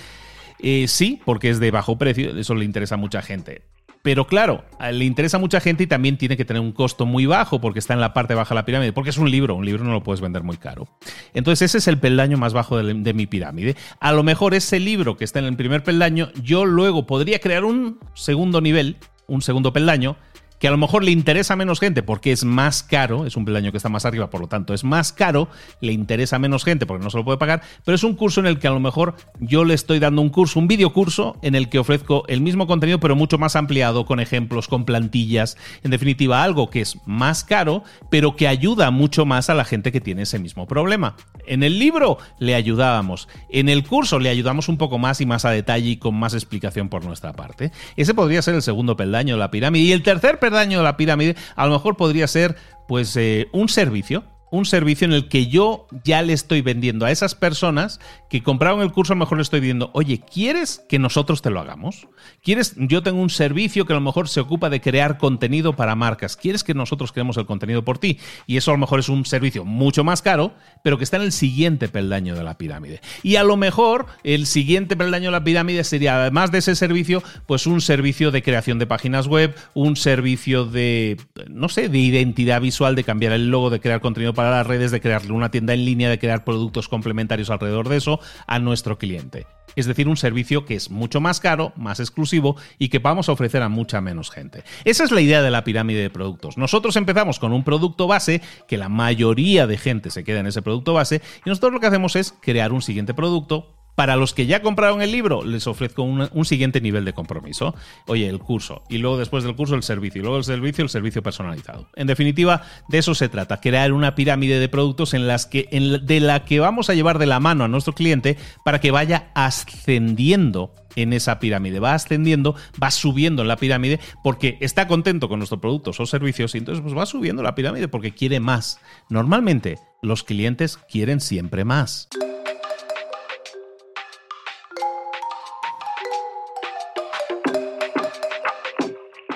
Eh, 0.61 0.87
sí, 0.87 1.19
porque 1.25 1.49
es 1.49 1.59
de 1.59 1.71
bajo 1.71 1.97
precio, 1.97 2.37
eso 2.37 2.55
le 2.55 2.65
interesa 2.65 2.95
a 2.95 2.97
mucha 2.97 3.21
gente. 3.21 3.63
Pero 4.03 4.25
claro, 4.25 4.65
le 4.91 5.05
interesa 5.05 5.37
a 5.37 5.39
mucha 5.39 5.59
gente 5.59 5.83
y 5.83 5.87
también 5.87 6.17
tiene 6.17 6.35
que 6.35 6.43
tener 6.43 6.61
un 6.61 6.71
costo 6.71 7.05
muy 7.05 7.27
bajo 7.27 7.61
porque 7.61 7.77
está 7.77 7.93
en 7.93 7.99
la 7.99 8.13
parte 8.13 8.33
baja 8.33 8.55
de 8.55 8.59
la 8.59 8.65
pirámide, 8.65 8.93
porque 8.93 9.11
es 9.11 9.17
un 9.19 9.29
libro, 9.29 9.55
un 9.55 9.65
libro 9.65 9.83
no 9.83 9.91
lo 9.91 10.01
puedes 10.01 10.21
vender 10.21 10.41
muy 10.41 10.57
caro. 10.57 10.87
Entonces 11.35 11.69
ese 11.69 11.77
es 11.77 11.87
el 11.87 11.99
peldaño 11.99 12.37
más 12.37 12.53
bajo 12.53 12.77
de, 12.77 12.95
de 12.95 13.13
mi 13.13 13.27
pirámide. 13.27 13.75
A 13.99 14.11
lo 14.11 14.23
mejor 14.23 14.55
ese 14.55 14.79
libro 14.79 15.17
que 15.17 15.23
está 15.23 15.37
en 15.37 15.45
el 15.45 15.55
primer 15.55 15.83
peldaño, 15.83 16.31
yo 16.41 16.65
luego 16.65 17.05
podría 17.05 17.39
crear 17.39 17.63
un 17.63 17.99
segundo 18.15 18.59
nivel, 18.59 18.97
un 19.27 19.43
segundo 19.43 19.71
peldaño, 19.71 20.17
que 20.61 20.67
a 20.67 20.71
lo 20.71 20.77
mejor 20.77 21.03
le 21.03 21.09
interesa 21.09 21.53
a 21.53 21.57
menos 21.57 21.79
gente 21.79 22.03
porque 22.03 22.31
es 22.31 22.45
más 22.45 22.83
caro, 22.83 23.25
es 23.25 23.35
un 23.35 23.45
peldaño 23.45 23.71
que 23.71 23.77
está 23.77 23.89
más 23.89 24.05
arriba, 24.05 24.29
por 24.29 24.41
lo 24.41 24.47
tanto 24.47 24.75
es 24.75 24.83
más 24.83 25.11
caro, 25.11 25.49
le 25.81 25.91
interesa 25.91 26.35
a 26.35 26.39
menos 26.39 26.63
gente 26.63 26.85
porque 26.85 27.03
no 27.03 27.09
se 27.09 27.17
lo 27.17 27.25
puede 27.25 27.39
pagar, 27.39 27.63
pero 27.83 27.95
es 27.95 28.03
un 28.03 28.13
curso 28.13 28.41
en 28.41 28.45
el 28.45 28.59
que 28.59 28.67
a 28.67 28.71
lo 28.71 28.79
mejor 28.79 29.15
yo 29.39 29.65
le 29.65 29.73
estoy 29.73 29.97
dando 29.97 30.21
un 30.21 30.29
curso, 30.29 30.59
un 30.59 30.67
video 30.67 30.93
curso 30.93 31.35
en 31.41 31.55
el 31.55 31.67
que 31.67 31.79
ofrezco 31.79 32.25
el 32.27 32.41
mismo 32.41 32.67
contenido 32.67 32.99
pero 32.99 33.15
mucho 33.15 33.39
más 33.39 33.55
ampliado, 33.55 34.05
con 34.05 34.19
ejemplos, 34.19 34.67
con 34.67 34.85
plantillas, 34.85 35.57
en 35.83 35.89
definitiva 35.89 36.43
algo 36.43 36.69
que 36.69 36.81
es 36.81 36.95
más 37.07 37.43
caro, 37.43 37.83
pero 38.11 38.35
que 38.35 38.47
ayuda 38.47 38.91
mucho 38.91 39.25
más 39.25 39.49
a 39.49 39.55
la 39.55 39.65
gente 39.65 39.91
que 39.91 39.99
tiene 39.99 40.21
ese 40.21 40.37
mismo 40.37 40.67
problema. 40.67 41.15
En 41.47 41.63
el 41.63 41.79
libro 41.79 42.19
le 42.37 42.53
ayudábamos, 42.53 43.27
en 43.49 43.67
el 43.67 43.83
curso 43.83 44.19
le 44.19 44.29
ayudamos 44.29 44.69
un 44.69 44.77
poco 44.77 44.99
más 44.99 45.21
y 45.21 45.25
más 45.25 45.43
a 45.43 45.49
detalle 45.49 45.89
y 45.89 45.97
con 45.97 46.13
más 46.13 46.35
explicación 46.35 46.87
por 46.87 47.03
nuestra 47.03 47.33
parte. 47.33 47.71
Ese 47.95 48.13
podría 48.13 48.43
ser 48.43 48.53
el 48.53 48.61
segundo 48.61 48.95
peldaño 48.95 49.33
de 49.33 49.39
la 49.39 49.49
pirámide 49.49 49.85
y 49.85 49.91
el 49.91 50.03
tercer 50.03 50.37
peldaño 50.37 50.50
daño 50.51 50.79
de 50.79 50.83
la 50.83 50.97
pirámide, 50.97 51.35
a 51.55 51.65
lo 51.65 51.73
mejor 51.73 51.97
podría 51.97 52.27
ser 52.27 52.55
pues 52.87 53.15
eh, 53.15 53.47
un 53.53 53.69
servicio 53.69 54.23
un 54.51 54.65
servicio 54.65 55.05
en 55.05 55.13
el 55.13 55.29
que 55.29 55.47
yo 55.47 55.87
ya 56.03 56.21
le 56.21 56.33
estoy 56.33 56.61
vendiendo 56.61 57.05
a 57.05 57.11
esas 57.11 57.35
personas 57.35 57.99
que 58.31 58.41
compraron 58.41 58.81
el 58.81 58.93
curso, 58.93 59.11
a 59.11 59.17
lo 59.17 59.19
mejor 59.19 59.39
le 59.39 59.41
estoy 59.41 59.59
diciendo, 59.59 59.89
oye, 59.93 60.21
¿quieres 60.21 60.85
que 60.87 60.99
nosotros 60.99 61.41
te 61.41 61.49
lo 61.49 61.59
hagamos? 61.59 62.07
¿Quieres? 62.41 62.75
Yo 62.77 63.03
tengo 63.03 63.21
un 63.21 63.29
servicio 63.29 63.85
que 63.85 63.91
a 63.91 63.97
lo 63.97 64.01
mejor 64.01 64.29
se 64.29 64.39
ocupa 64.39 64.69
de 64.69 64.79
crear 64.79 65.17
contenido 65.17 65.75
para 65.75 65.95
marcas. 65.95 66.37
¿Quieres 66.37 66.63
que 66.63 66.73
nosotros 66.73 67.11
creemos 67.11 67.35
el 67.35 67.45
contenido 67.45 67.83
por 67.83 67.97
ti? 67.97 68.19
Y 68.47 68.55
eso 68.55 68.71
a 68.71 68.73
lo 68.73 68.77
mejor 68.77 69.01
es 69.01 69.09
un 69.09 69.25
servicio 69.25 69.65
mucho 69.65 70.05
más 70.05 70.21
caro, 70.21 70.53
pero 70.81 70.97
que 70.97 71.03
está 71.03 71.17
en 71.17 71.23
el 71.23 71.33
siguiente 71.33 71.89
peldaño 71.89 72.33
de 72.33 72.43
la 72.45 72.57
pirámide. 72.57 73.01
Y 73.21 73.35
a 73.35 73.43
lo 73.43 73.57
mejor 73.57 74.05
el 74.23 74.45
siguiente 74.45 74.95
peldaño 74.95 75.25
de 75.25 75.31
la 75.31 75.43
pirámide 75.43 75.83
sería, 75.83 76.21
además 76.21 76.53
de 76.53 76.59
ese 76.59 76.77
servicio, 76.77 77.21
pues 77.47 77.67
un 77.67 77.81
servicio 77.81 78.31
de 78.31 78.43
creación 78.43 78.79
de 78.79 78.87
páginas 78.87 79.27
web, 79.27 79.53
un 79.73 79.97
servicio 79.97 80.63
de, 80.63 81.17
no 81.49 81.67
sé, 81.67 81.89
de 81.89 81.97
identidad 81.99 82.61
visual, 82.61 82.95
de 82.95 83.03
cambiar 83.03 83.33
el 83.33 83.51
logo, 83.51 83.69
de 83.69 83.81
crear 83.81 83.99
contenido 83.99 84.33
para 84.33 84.51
las 84.51 84.65
redes, 84.65 84.91
de 84.91 85.01
crearle 85.01 85.33
una 85.33 85.51
tienda 85.51 85.73
en 85.73 85.83
línea, 85.83 86.09
de 86.09 86.17
crear 86.17 86.45
productos 86.45 86.87
complementarios 86.87 87.49
alrededor 87.49 87.89
de 87.89 87.97
eso 87.97 88.20
a 88.47 88.59
nuestro 88.59 88.97
cliente. 88.97 89.47
Es 89.75 89.85
decir, 89.85 90.07
un 90.07 90.17
servicio 90.17 90.65
que 90.65 90.75
es 90.75 90.89
mucho 90.89 91.21
más 91.21 91.39
caro, 91.39 91.73
más 91.75 91.99
exclusivo 91.99 92.57
y 92.77 92.89
que 92.89 92.99
vamos 92.99 93.29
a 93.29 93.31
ofrecer 93.31 93.61
a 93.61 93.69
mucha 93.69 94.01
menos 94.01 94.29
gente. 94.29 94.63
Esa 94.83 95.03
es 95.03 95.11
la 95.11 95.21
idea 95.21 95.41
de 95.41 95.51
la 95.51 95.63
pirámide 95.63 96.01
de 96.01 96.09
productos. 96.09 96.57
Nosotros 96.57 96.95
empezamos 96.95 97.39
con 97.39 97.53
un 97.53 97.63
producto 97.63 98.07
base, 98.07 98.41
que 98.67 98.77
la 98.77 98.89
mayoría 98.89 99.67
de 99.67 99.77
gente 99.77 100.09
se 100.09 100.23
queda 100.23 100.39
en 100.39 100.47
ese 100.47 100.61
producto 100.61 100.93
base, 100.93 101.21
y 101.45 101.49
nosotros 101.49 101.71
lo 101.73 101.79
que 101.79 101.87
hacemos 101.87 102.15
es 102.15 102.33
crear 102.41 102.73
un 102.73 102.81
siguiente 102.81 103.13
producto 103.13 103.80
Para 104.01 104.15
los 104.15 104.33
que 104.33 104.47
ya 104.47 104.63
compraron 104.63 105.03
el 105.03 105.11
libro, 105.11 105.43
les 105.43 105.67
ofrezco 105.67 106.01
un, 106.01 106.43
siguiente 106.43 106.81
nivel 106.81 107.05
de 107.05 107.13
compromiso. 107.13 107.75
Oye, 108.07 108.27
el 108.27 108.39
curso. 108.39 108.81
Y 108.89 108.97
luego 108.97 109.19
después 109.19 109.43
del 109.43 109.55
curso 109.55 109.75
el 109.75 109.83
servicio. 109.83 110.21
Y 110.21 110.23
luego 110.23 110.39
el 110.39 110.43
servicio, 110.43 110.83
el 110.83 110.89
servicio 110.89 111.21
personalizado. 111.21 111.87
En 111.95 112.07
definitiva, 112.07 112.63
de 112.89 112.97
eso 112.97 113.13
se 113.13 113.29
trata. 113.29 113.61
Crear 113.61 113.93
una 113.93 114.15
pirámide 114.15 114.59
de 114.59 114.69
productos 114.69 115.13
en 115.13 115.27
las 115.27 115.45
que, 115.45 115.69
de 116.01 116.19
la 116.19 116.45
que 116.45 116.59
vamos 116.59 116.89
a 116.89 116.95
llevar 116.95 117.19
de 117.19 117.27
la 117.27 117.39
mano 117.39 117.63
a 117.63 117.67
nuestro 117.67 117.93
cliente 117.93 118.37
para 118.65 118.81
que 118.81 118.89
vaya 118.89 119.29
ascendiendo 119.35 120.73
en 120.95 121.13
esa 121.13 121.39
pirámide. 121.39 121.79
Va 121.79 121.93
ascendiendo, 121.93 122.55
va 122.81 122.89
subiendo 122.89 123.43
en 123.43 123.49
la 123.49 123.57
pirámide 123.57 123.99
porque 124.23 124.57
está 124.61 124.87
contento 124.87 125.29
con 125.29 125.37
nuestros 125.37 125.61
productos 125.61 125.99
o 125.99 126.07
servicios 126.07 126.55
y 126.55 126.57
entonces 126.57 126.81
pues 126.81 126.97
va 126.97 127.05
subiendo 127.05 127.43
la 127.43 127.53
pirámide 127.53 127.87
porque 127.87 128.15
quiere 128.15 128.39
más. 128.39 128.79
Normalmente 129.09 129.77
los 130.01 130.23
clientes 130.23 130.79
quieren 130.89 131.19
siempre 131.19 131.65
más. 131.65 132.09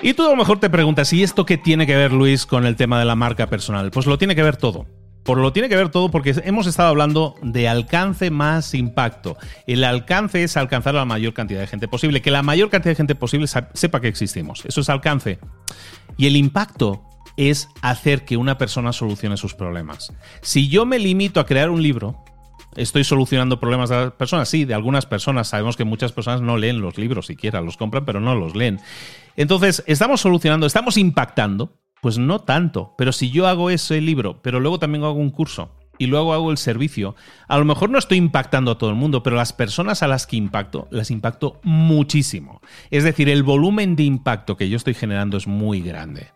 Y 0.06 0.14
tú 0.14 0.24
a 0.24 0.30
lo 0.30 0.36
mejor 0.36 0.60
te 0.60 0.70
preguntas, 0.70 1.12
¿y 1.12 1.24
esto 1.24 1.44
qué 1.44 1.58
tiene 1.58 1.84
que 1.84 1.96
ver, 1.96 2.12
Luis, 2.12 2.46
con 2.46 2.64
el 2.64 2.76
tema 2.76 3.00
de 3.00 3.04
la 3.04 3.16
marca 3.16 3.48
personal? 3.48 3.90
Pues 3.90 4.06
lo 4.06 4.18
tiene 4.18 4.36
que 4.36 4.42
ver 4.44 4.56
todo. 4.56 4.86
Por 5.24 5.38
lo 5.38 5.52
tiene 5.52 5.68
que 5.68 5.74
ver 5.74 5.88
todo 5.88 6.12
porque 6.12 6.32
hemos 6.44 6.68
estado 6.68 6.90
hablando 6.90 7.34
de 7.42 7.66
alcance 7.66 8.30
más 8.30 8.72
impacto. 8.74 9.36
El 9.66 9.82
alcance 9.82 10.44
es 10.44 10.56
alcanzar 10.56 10.94
a 10.94 11.00
la 11.00 11.06
mayor 11.06 11.34
cantidad 11.34 11.58
de 11.58 11.66
gente 11.66 11.88
posible, 11.88 12.22
que 12.22 12.30
la 12.30 12.44
mayor 12.44 12.70
cantidad 12.70 12.92
de 12.92 12.96
gente 12.98 13.16
posible 13.16 13.48
sepa 13.48 14.00
que 14.00 14.06
existimos. 14.06 14.64
Eso 14.64 14.80
es 14.80 14.88
alcance. 14.90 15.40
Y 16.16 16.28
el 16.28 16.36
impacto 16.36 17.02
es 17.36 17.68
hacer 17.82 18.24
que 18.24 18.36
una 18.36 18.58
persona 18.58 18.92
solucione 18.92 19.36
sus 19.36 19.54
problemas. 19.54 20.12
Si 20.40 20.68
yo 20.68 20.86
me 20.86 21.00
limito 21.00 21.40
a 21.40 21.46
crear 21.46 21.68
un 21.68 21.82
libro, 21.82 22.24
estoy 22.76 23.04
solucionando 23.04 23.60
problemas 23.60 23.90
de 23.90 23.96
las 23.96 24.12
personas. 24.12 24.48
Sí, 24.48 24.64
de 24.64 24.74
algunas 24.74 25.06
personas. 25.06 25.48
Sabemos 25.48 25.76
que 25.76 25.84
muchas 25.84 26.12
personas 26.12 26.40
no 26.40 26.56
leen 26.56 26.80
los 26.80 26.98
libros 26.98 27.26
siquiera, 27.26 27.60
los 27.60 27.76
compran, 27.76 28.04
pero 28.04 28.20
no 28.20 28.34
los 28.34 28.54
leen. 28.54 28.80
Entonces, 29.36 29.82
estamos 29.86 30.20
solucionando, 30.20 30.66
estamos 30.66 30.96
impactando. 30.96 31.80
Pues 32.02 32.18
no 32.18 32.40
tanto, 32.40 32.94
pero 32.98 33.10
si 33.10 33.30
yo 33.30 33.48
hago 33.48 33.70
ese 33.70 34.00
libro, 34.02 34.40
pero 34.42 34.60
luego 34.60 34.78
también 34.78 35.02
hago 35.02 35.14
un 35.14 35.30
curso 35.30 35.72
y 35.98 36.06
luego 36.06 36.34
hago 36.34 36.50
el 36.50 36.58
servicio, 36.58 37.16
a 37.48 37.58
lo 37.58 37.64
mejor 37.64 37.90
no 37.90 37.98
estoy 37.98 38.18
impactando 38.18 38.72
a 38.72 38.78
todo 38.78 38.90
el 38.90 38.96
mundo, 38.96 39.22
pero 39.22 39.34
las 39.34 39.54
personas 39.54 40.02
a 40.02 40.06
las 40.06 40.26
que 40.26 40.36
impacto, 40.36 40.88
las 40.90 41.10
impacto 41.10 41.58
muchísimo. 41.62 42.60
Es 42.90 43.02
decir, 43.02 43.28
el 43.28 43.42
volumen 43.42 43.96
de 43.96 44.04
impacto 44.04 44.56
que 44.56 44.68
yo 44.68 44.76
estoy 44.76 44.94
generando 44.94 45.36
es 45.36 45.46
muy 45.46 45.80
grande. 45.80 46.35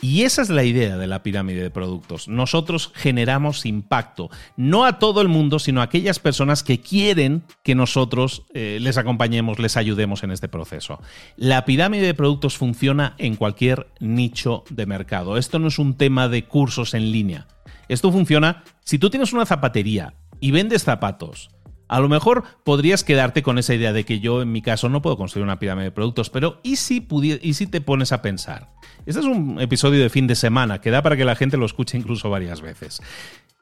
Y 0.00 0.22
esa 0.22 0.42
es 0.42 0.50
la 0.50 0.62
idea 0.62 0.98
de 0.98 1.06
la 1.06 1.22
pirámide 1.22 1.62
de 1.62 1.70
productos. 1.70 2.28
Nosotros 2.28 2.92
generamos 2.94 3.64
impacto, 3.64 4.28
no 4.56 4.84
a 4.84 4.98
todo 4.98 5.22
el 5.22 5.28
mundo, 5.28 5.58
sino 5.58 5.80
a 5.80 5.84
aquellas 5.84 6.18
personas 6.18 6.62
que 6.62 6.80
quieren 6.80 7.44
que 7.62 7.74
nosotros 7.74 8.44
eh, 8.52 8.78
les 8.80 8.98
acompañemos, 8.98 9.58
les 9.58 9.78
ayudemos 9.78 10.22
en 10.22 10.32
este 10.32 10.48
proceso. 10.48 11.00
La 11.36 11.64
pirámide 11.64 12.06
de 12.06 12.14
productos 12.14 12.58
funciona 12.58 13.14
en 13.16 13.36
cualquier 13.36 13.86
nicho 13.98 14.64
de 14.68 14.84
mercado. 14.84 15.38
Esto 15.38 15.58
no 15.58 15.68
es 15.68 15.78
un 15.78 15.96
tema 15.96 16.28
de 16.28 16.44
cursos 16.44 16.92
en 16.92 17.10
línea. 17.10 17.46
Esto 17.88 18.12
funciona 18.12 18.64
si 18.84 18.98
tú 18.98 19.08
tienes 19.08 19.32
una 19.32 19.46
zapatería 19.46 20.12
y 20.40 20.50
vendes 20.50 20.84
zapatos 20.84 21.55
a 21.88 22.00
lo 22.00 22.08
mejor 22.08 22.44
podrías 22.64 23.04
quedarte 23.04 23.42
con 23.42 23.58
esa 23.58 23.74
idea 23.74 23.92
de 23.92 24.04
que 24.04 24.20
yo 24.20 24.42
en 24.42 24.52
mi 24.52 24.62
caso 24.62 24.88
no 24.88 25.02
puedo 25.02 25.16
construir 25.16 25.44
una 25.44 25.58
pirámide 25.58 25.86
de 25.86 25.90
productos, 25.92 26.30
pero 26.30 26.60
¿y 26.62 26.76
si, 26.76 27.06
¿y 27.42 27.54
si 27.54 27.66
te 27.66 27.80
pones 27.80 28.12
a 28.12 28.22
pensar? 28.22 28.70
Este 29.06 29.20
es 29.20 29.26
un 29.26 29.60
episodio 29.60 30.02
de 30.02 30.10
fin 30.10 30.26
de 30.26 30.34
semana 30.34 30.80
que 30.80 30.90
da 30.90 31.02
para 31.02 31.16
que 31.16 31.24
la 31.24 31.36
gente 31.36 31.56
lo 31.56 31.66
escuche 31.66 31.96
incluso 31.96 32.30
varias 32.30 32.60
veces. 32.60 33.00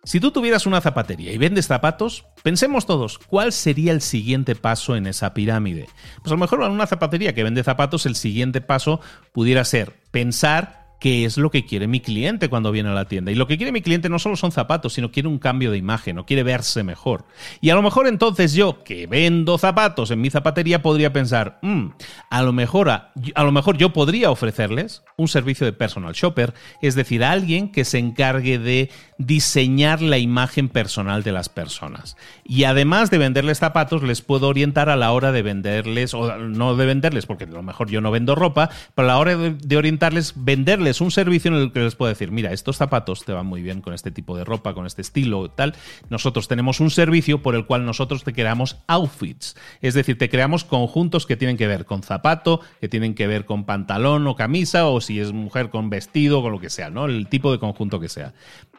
Si 0.04 0.20
tú 0.20 0.30
tuvieras 0.30 0.66
una 0.66 0.82
zapatería 0.82 1.32
y 1.32 1.38
vendes 1.38 1.66
zapatos, 1.66 2.26
pensemos 2.42 2.84
todos, 2.84 3.18
¿cuál 3.18 3.52
sería 3.52 3.90
el 3.90 4.02
siguiente 4.02 4.54
paso 4.54 4.96
en 4.96 5.06
esa 5.06 5.32
pirámide? 5.32 5.88
Pues 6.16 6.30
a 6.30 6.34
lo 6.34 6.40
mejor 6.40 6.62
en 6.62 6.72
una 6.72 6.86
zapatería 6.86 7.34
que 7.34 7.42
vende 7.42 7.64
zapatos, 7.64 8.04
el 8.04 8.14
siguiente 8.14 8.60
paso 8.60 9.00
pudiera 9.32 9.64
ser 9.64 9.94
pensar 10.10 10.83
qué 11.04 11.26
es 11.26 11.37
lo 11.37 11.50
que 11.50 11.66
quiere 11.66 11.87
mi 11.87 12.00
cliente 12.00 12.49
cuando 12.49 12.73
viene 12.73 12.88
a 12.88 12.94
la 12.94 13.04
tienda. 13.04 13.30
Y 13.30 13.34
lo 13.34 13.46
que 13.46 13.58
quiere 13.58 13.73
mi 13.73 13.82
cliente 13.82 14.08
no 14.08 14.18
solo 14.18 14.37
son 14.37 14.52
zapatos, 14.52 14.94
sino 14.94 15.12
quiere 15.12 15.28
un 15.28 15.38
cambio 15.38 15.70
de 15.70 15.76
imagen 15.76 16.16
o 16.16 16.25
quiere 16.25 16.42
verse 16.42 16.82
mejor. 16.82 17.26
Y 17.61 17.68
a 17.68 17.75
lo 17.75 17.82
mejor 17.82 18.06
entonces 18.06 18.54
yo, 18.54 18.82
que 18.84 19.06
vendo 19.06 19.58
zapatos 19.58 20.11
en 20.11 20.23
mi 20.23 20.30
zapatería, 20.30 20.80
podría 20.80 21.12
pensar, 21.12 21.58
mm, 21.61 21.88
a, 22.30 22.42
lo 22.42 22.54
mejor, 22.54 22.88
a, 22.88 23.12
lo 23.37 23.52
mejor 23.52 23.76
yo 23.76 23.92
podría 23.92 24.30
ofrecerles 24.30 25.02
un 25.18 25.28
servicio 25.28 25.66
de 25.66 25.75
personal 25.75 26.14
shopper, 26.14 26.54
es 26.80 26.94
decir, 26.94 27.23
a 27.23 27.32
alguien 27.32 27.70
que 27.70 27.84
se 27.84 27.99
encargue 27.99 28.58
de 28.58 28.88
diseñar 29.18 30.02
la 30.02 30.18
imagen 30.18 30.68
personal 30.68 31.23
de 31.23 31.33
las 31.33 31.49
personas. 31.49 32.16
Y 32.44 32.64
además 32.64 33.11
de 33.11 33.18
venderles 33.18 33.59
zapatos, 33.59 34.02
les 34.02 34.23
puedo 34.23 34.49
orientar 34.49 34.88
a 34.88 34.97
la 34.97 35.12
hora 35.12 35.33
de 35.33 35.42
venderles, 35.42 36.14
o 36.14 36.37
no 36.37 36.76
de 36.76 36.87
venderles, 36.87 37.26
porque 37.26 37.44
a 37.44 37.49
lo 37.49 37.62
mejor 37.62 37.90
yo 37.90 38.00
no 38.00 38.11
vendo 38.11 38.35
ropa, 38.35 38.71
pero 38.94 39.06
a 39.06 39.12
la 39.12 39.18
hora 39.18 39.37
de 39.37 39.76
orientarles, 39.76 40.35
venderles 40.37 41.00
un 41.00 41.11
servicio 41.11 41.50
en 41.50 41.59
el 41.59 41.73
que 41.73 41.80
les 41.80 41.94
puedo 41.94 42.09
decir, 42.09 42.30
mira, 42.30 42.52
estos 42.52 42.76
zapatos 42.76 43.25
te 43.25 43.33
van 43.33 43.47
muy 43.47 43.62
bien 43.62 43.80
con 43.80 43.94
este 43.94 44.11
tipo 44.11 44.37
de 44.37 44.44
ropa, 44.44 44.75
con 44.75 44.87
este 44.87 45.02
estilo, 45.02 45.50
tal. 45.50 45.75
Nosotros 46.09 46.49
tenemos 46.49 46.80
un 46.80 46.90
servicio 46.90 47.42
por 47.42 47.54
el 47.54 47.66
cual 47.66 47.85
nosotros 47.87 48.25
te 48.25 48.33
creamos 48.33 48.78
outfits. 48.87 49.56
Es 49.80 49.94
decir, 49.94 50.18
te 50.18 50.28
creamos 50.28 50.64
conjuntos 50.64 51.26
que 51.26 51.37
tienen 51.37 51.56
que 51.56 51.66
ver 51.66 51.85
con 51.85 52.02
zapato, 52.02 52.61
que 52.80 52.88
tienen 52.88 53.14
que 53.14 53.26
ver 53.26 53.44
con 53.44 53.64
pantalón 53.64 54.26
o 54.26 54.37
camisa, 54.37 54.87
o 54.87 55.00
si 55.00 55.21
es 55.21 55.33
mujer 55.33 55.71
con 55.71 55.90
vestido, 55.90 56.42
con 56.42 56.52
lo 56.52 56.61
que 56.61 56.71
sea, 56.71 56.90
¿no? 56.90 57.06
El 57.06 57.28
tipo 57.28 57.52
de 57.52 57.59
conjunto 57.59 58.00
que 58.00 58.09
sea. 58.09 58.33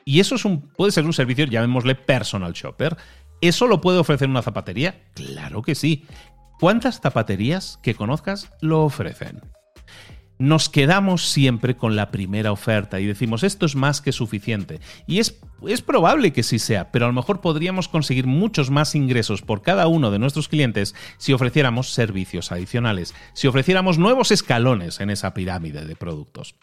Y 0.05 0.19
eso 0.19 0.35
es 0.35 0.45
un, 0.45 0.61
puede 0.61 0.91
ser 0.91 1.05
un 1.05 1.13
servicio, 1.13 1.45
llamémosle 1.45 1.95
personal 1.95 2.53
shopper. 2.53 2.95
¿Eso 3.41 3.67
lo 3.67 3.81
puede 3.81 3.97
ofrecer 3.97 4.29
una 4.29 4.43
zapatería? 4.43 5.03
Claro 5.15 5.63
que 5.63 5.75
sí. 5.75 6.05
¿Cuántas 6.59 7.01
zapaterías 7.01 7.79
que 7.81 7.95
conozcas 7.95 8.51
lo 8.61 8.83
ofrecen? 8.83 9.41
nos 10.37 10.69
quedamos 10.69 11.29
siempre 11.29 11.77
con 11.77 11.95
la 11.95 12.11
primera 12.11 12.51
oferta 12.51 12.99
y 12.99 13.05
decimos 13.05 13.43
esto 13.43 13.65
es 13.65 13.75
más 13.75 14.01
que 14.01 14.11
suficiente. 14.11 14.79
Y 15.07 15.19
es, 15.19 15.39
es, 15.67 15.81
probable 15.81 16.33
que 16.33 16.43
sí 16.43 16.59
sea, 16.59 16.91
pero 16.91 17.05
a 17.05 17.07
lo 17.07 17.13
mejor 17.13 17.41
podríamos 17.41 17.87
conseguir 17.87 18.27
muchos 18.27 18.69
más 18.69 18.95
ingresos 18.95 19.41
por 19.41 19.61
cada 19.61 19.87
uno 19.87 20.11
de 20.11 20.19
nuestros 20.19 20.47
clientes 20.47 20.95
si 21.17 21.33
ofreciéramos 21.33 21.91
servicios 21.91 22.51
adicionales, 22.51 23.13
si 23.33 23.47
ofreciéramos 23.47 23.97
nuevos 23.97 24.31
escalones 24.31 24.99
en 24.99 25.09
esa 25.09 25.33
pirámide 25.33 25.85
de 25.85 25.95
productos. 25.95 26.55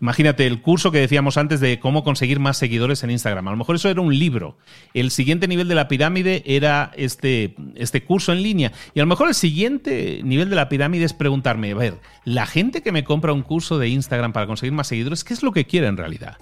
Imagínate 0.00 0.46
el 0.46 0.62
curso 0.62 0.90
que 0.90 1.00
decíamos 1.00 1.36
antes 1.36 1.60
de 1.60 1.78
cómo 1.78 2.04
conseguir 2.04 2.40
más 2.40 2.56
seguidores 2.56 3.02
en 3.04 3.10
Instagram. 3.10 3.48
A 3.48 3.50
lo 3.50 3.56
mejor 3.56 3.76
eso 3.76 3.88
era 3.88 4.00
un 4.00 4.18
libro. 4.18 4.56
El 4.94 5.10
siguiente 5.10 5.48
nivel 5.48 5.68
de 5.68 5.74
la 5.74 5.88
pirámide 5.88 6.42
era 6.46 6.90
este, 6.96 7.54
este 7.74 8.02
curso 8.04 8.32
en 8.32 8.42
línea. 8.42 8.72
Y 8.94 9.00
a 9.00 9.02
lo 9.02 9.08
mejor 9.08 9.28
el 9.28 9.34
siguiente 9.34 10.20
nivel 10.24 10.50
de 10.50 10.56
la 10.56 10.68
pirámide 10.68 11.04
es 11.04 11.12
preguntarme, 11.12 11.72
a 11.72 11.74
ver, 11.76 12.00
la 12.24 12.46
gente 12.46 12.82
que 12.82 12.92
me 12.92 13.04
compra 13.04 13.32
un 13.32 13.42
curso 13.42 13.78
de 13.78 13.88
Instagram 13.88 14.32
para 14.32 14.46
conseguir 14.46 14.72
más 14.72 14.88
seguidores, 14.88 15.24
¿qué 15.24 15.34
es 15.34 15.42
lo 15.42 15.52
que 15.52 15.66
quiere 15.66 15.86
en 15.86 15.96
realidad? 15.96 16.38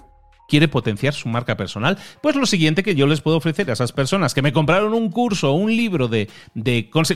Quiere 0.47 0.67
potenciar 0.67 1.13
su 1.13 1.29
marca 1.29 1.57
personal, 1.57 1.97
pues 2.21 2.35
lo 2.35 2.45
siguiente 2.45 2.83
que 2.83 2.95
yo 2.95 3.07
les 3.07 3.21
puedo 3.21 3.37
ofrecer 3.37 3.69
a 3.69 3.73
esas 3.73 3.91
personas 3.91 4.33
que 4.33 4.41
me 4.41 4.53
compraron 4.53 4.93
un 4.93 5.11
curso 5.11 5.51
o 5.51 5.55
un 5.55 5.75
libro 5.75 6.07
de, 6.07 6.29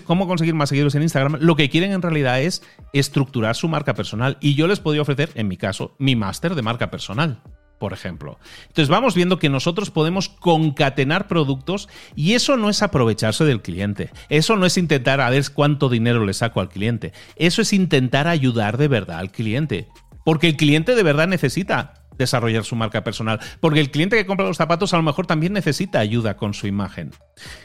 cómo 0.06 0.28
conseguir 0.28 0.54
más 0.54 0.70
seguidores 0.70 0.96
en 0.96 1.04
Instagram, 1.04 1.38
lo 1.40 1.56
que 1.56 1.70
quieren 1.70 1.92
en 1.92 2.02
realidad 2.02 2.42
es 2.42 2.64
estructurar 2.94 3.56
su 3.56 3.68
marca 3.68 3.94
personal. 3.94 4.38
Y 4.42 4.56
yo 4.56 4.68
les 4.68 4.80
podría 4.80 5.02
ofrecer, 5.02 5.30
en 5.36 5.48
mi 5.48 5.58
caso, 5.58 5.96
mi 5.98 6.16
máster 6.16 6.56
de 6.56 6.62
marca 6.62 6.92
personal 6.92 7.42
por 7.80 7.94
ejemplo. 7.94 8.38
Entonces 8.68 8.90
vamos 8.90 9.16
viendo 9.16 9.40
que 9.40 9.50
nosotros 9.50 9.90
podemos 9.90 10.30
concatenar 10.30 11.28
productos 11.28 11.90
y 12.16 12.34
eso 12.34 12.56
no 12.56 12.70
es 12.70 12.84
aprovecharse 12.84 13.44
del 13.44 13.64
cliente, 13.64 14.12
eso 14.30 14.56
no 14.56 14.68
es 14.68 14.78
intentar 14.78 15.20
a 15.20 15.32
ver 15.32 15.44
cuánto 15.52 15.90
dinero 15.90 16.24
le 16.24 16.36
saco 16.36 16.62
al 16.62 16.70
cliente, 16.70 17.12
eso 17.38 17.64
es 17.64 17.74
intentar 17.74 18.28
ayudar 18.28 18.78
de 18.78 18.88
verdad 18.88 19.18
al 19.18 19.32
cliente, 19.32 19.88
porque 20.24 20.50
el 20.50 20.58
cliente 20.58 20.94
de 20.94 21.02
verdad 21.02 21.28
necesita 21.28 22.01
desarrollar 22.18 22.64
su 22.64 22.76
marca 22.76 23.04
personal. 23.04 23.40
Porque 23.60 23.80
el 23.80 23.92
cliente 23.92 24.16
que 24.16 24.26
compra 24.26 24.48
los 24.48 24.58
zapatos 24.58 24.94
a 24.94 24.98
lo 24.98 25.04
mejor 25.04 25.28
también 25.28 25.54
necesita 25.54 26.00
ayuda 26.00 26.38
con 26.38 26.54
su 26.54 26.68
imagen. 26.68 27.12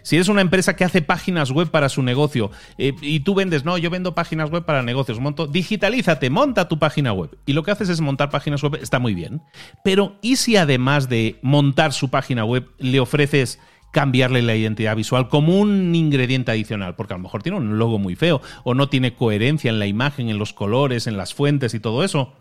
Si 0.03 0.17
eres 0.17 0.29
una 0.29 0.41
empresa 0.41 0.77
que 0.77 0.85
hace 0.85 1.03
páginas 1.03 1.51
web 1.51 1.71
para 1.71 1.89
su 1.89 2.03
negocio 2.03 2.51
eh, 2.79 2.95
y 3.01 3.21
tú 3.21 3.35
vendes, 3.35 3.65
no, 3.65 3.79
yo 3.79 3.91
vendo 3.91 4.15
páginas 4.15 4.51
web 4.51 4.65
para 4.65 4.83
negocios, 4.83 5.21
monto, 5.21 5.47
digitalízate, 5.47 6.31
monta 6.31 6.69
tu 6.69 6.79
página 6.79 7.13
web. 7.13 7.37
Y 7.47 7.53
lo 7.53 7.63
que 7.63 7.71
haces 7.71 7.89
es 7.89 8.01
montar 8.01 8.31
páginas 8.31 8.63
web, 8.63 8.79
está 8.81 8.99
muy 8.99 9.15
bien. 9.15 9.43
Pero 9.85 10.17
¿y 10.23 10.37
si 10.37 10.57
además 10.57 11.09
de 11.09 11.39
montar 11.43 11.93
su 11.93 12.11
página 12.11 12.45
web 12.45 12.69
le 12.79 13.01
ofreces 13.01 13.59
cambiarle 13.93 14.43
la 14.43 14.55
identidad 14.55 14.95
visual 14.95 15.29
como 15.29 15.59
un 15.59 15.95
ingrediente 15.95 16.51
adicional, 16.51 16.97
porque 16.97 17.15
a 17.15 17.17
lo 17.17 17.23
mejor 17.23 17.43
tiene 17.43 17.57
un 17.57 17.79
logo 17.79 17.99
muy 17.99 18.15
feo 18.15 18.43
o 18.63 18.75
no 18.75 18.91
tiene 18.91 19.15
coherencia 19.15 19.71
en 19.71 19.79
la 19.79 19.87
imagen, 19.87 20.29
en 20.29 20.39
los 20.39 20.53
colores, 20.53 21.07
en 21.07 21.17
las 21.17 21.33
fuentes 21.33 21.73
y 21.73 21.81
todo 21.81 22.05
eso 22.05 22.35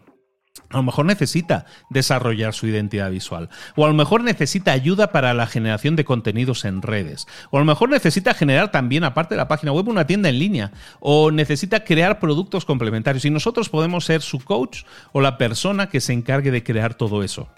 a 0.69 0.77
lo 0.77 0.83
mejor 0.83 1.05
necesita 1.05 1.65
desarrollar 1.89 2.53
su 2.53 2.67
identidad 2.67 3.11
visual. 3.11 3.49
O 3.75 3.85
a 3.85 3.87
lo 3.87 3.93
mejor 3.93 4.23
necesita 4.23 4.71
ayuda 4.71 5.11
para 5.11 5.33
la 5.33 5.47
generación 5.47 5.95
de 5.95 6.05
contenidos 6.05 6.65
en 6.65 6.81
redes. 6.81 7.27
O 7.51 7.57
a 7.57 7.59
lo 7.59 7.65
mejor 7.65 7.89
necesita 7.89 8.33
generar 8.33 8.71
también, 8.71 9.03
aparte 9.03 9.35
de 9.35 9.37
la 9.37 9.47
página 9.47 9.71
web, 9.71 9.87
una 9.87 10.07
tienda 10.07 10.29
en 10.29 10.39
línea. 10.39 10.71
O 10.99 11.31
necesita 11.31 11.83
crear 11.83 12.19
productos 12.19 12.65
complementarios. 12.65 13.25
Y 13.25 13.29
nosotros 13.29 13.69
podemos 13.69 14.05
ser 14.05 14.21
su 14.21 14.39
coach 14.39 14.83
o 15.11 15.21
la 15.21 15.37
persona 15.37 15.89
que 15.89 16.01
se 16.01 16.13
encargue 16.13 16.51
de 16.51 16.63
crear 16.63 16.95
todo 16.95 17.23
eso. 17.23 17.49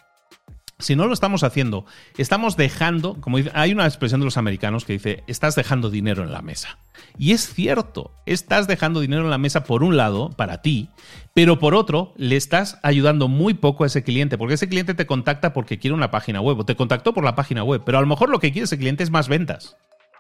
Si 0.79 0.96
no 0.96 1.07
lo 1.07 1.13
estamos 1.15 1.41
haciendo, 1.41 1.86
estamos 2.19 2.55
dejando, 2.55 3.19
como 3.19 3.38
dice, 3.38 3.50
hay 3.55 3.72
una 3.72 3.88
expresión 3.88 4.22
de 4.22 4.25
los 4.25 4.38
americanos 4.38 4.86
que 4.86 4.93
dice, 4.93 5.24
estás 5.25 5.55
dejando 5.55 5.89
dinero 5.89 6.22
en 6.22 6.31
la 6.31 6.43
mesa. 6.43 6.77
Y 7.17 7.31
es 7.31 7.51
cierto, 7.51 8.12
estás 8.27 8.67
dejando 8.67 9.00
dinero 9.00 9.24
en 9.24 9.31
la 9.31 9.39
mesa 9.39 9.63
por 9.63 9.81
un 9.81 9.98
lado, 9.98 10.29
para 10.29 10.62
ti, 10.62 10.89
pero 11.34 11.57
por 11.57 11.74
otro, 11.74 12.13
le 12.15 12.36
estás 12.36 12.77
ayudando 12.84 13.27
muy 13.27 13.55
poco 13.55 13.86
a 13.86 13.88
ese 13.88 14.03
cliente, 14.03 14.38
porque 14.38 14.53
ese 14.53 14.69
cliente 14.69 14.93
te 14.93 15.07
contacta 15.07 15.51
porque 15.51 15.79
quiere 15.79 15.96
una 15.96 16.12
página 16.12 16.41
web, 16.41 16.60
o 16.60 16.65
te 16.65 16.75
contactó 16.75 17.12
por 17.12 17.24
la 17.24 17.34
página 17.34 17.63
web, 17.63 17.81
pero 17.84 17.98
a 17.98 18.01
lo 18.01 18.07
mejor 18.07 18.29
lo 18.29 18.39
que 18.39 18.51
quiere 18.51 18.65
ese 18.65 18.77
cliente 18.77 19.01
es 19.01 19.10
más 19.10 19.29
ventas. 19.29 19.77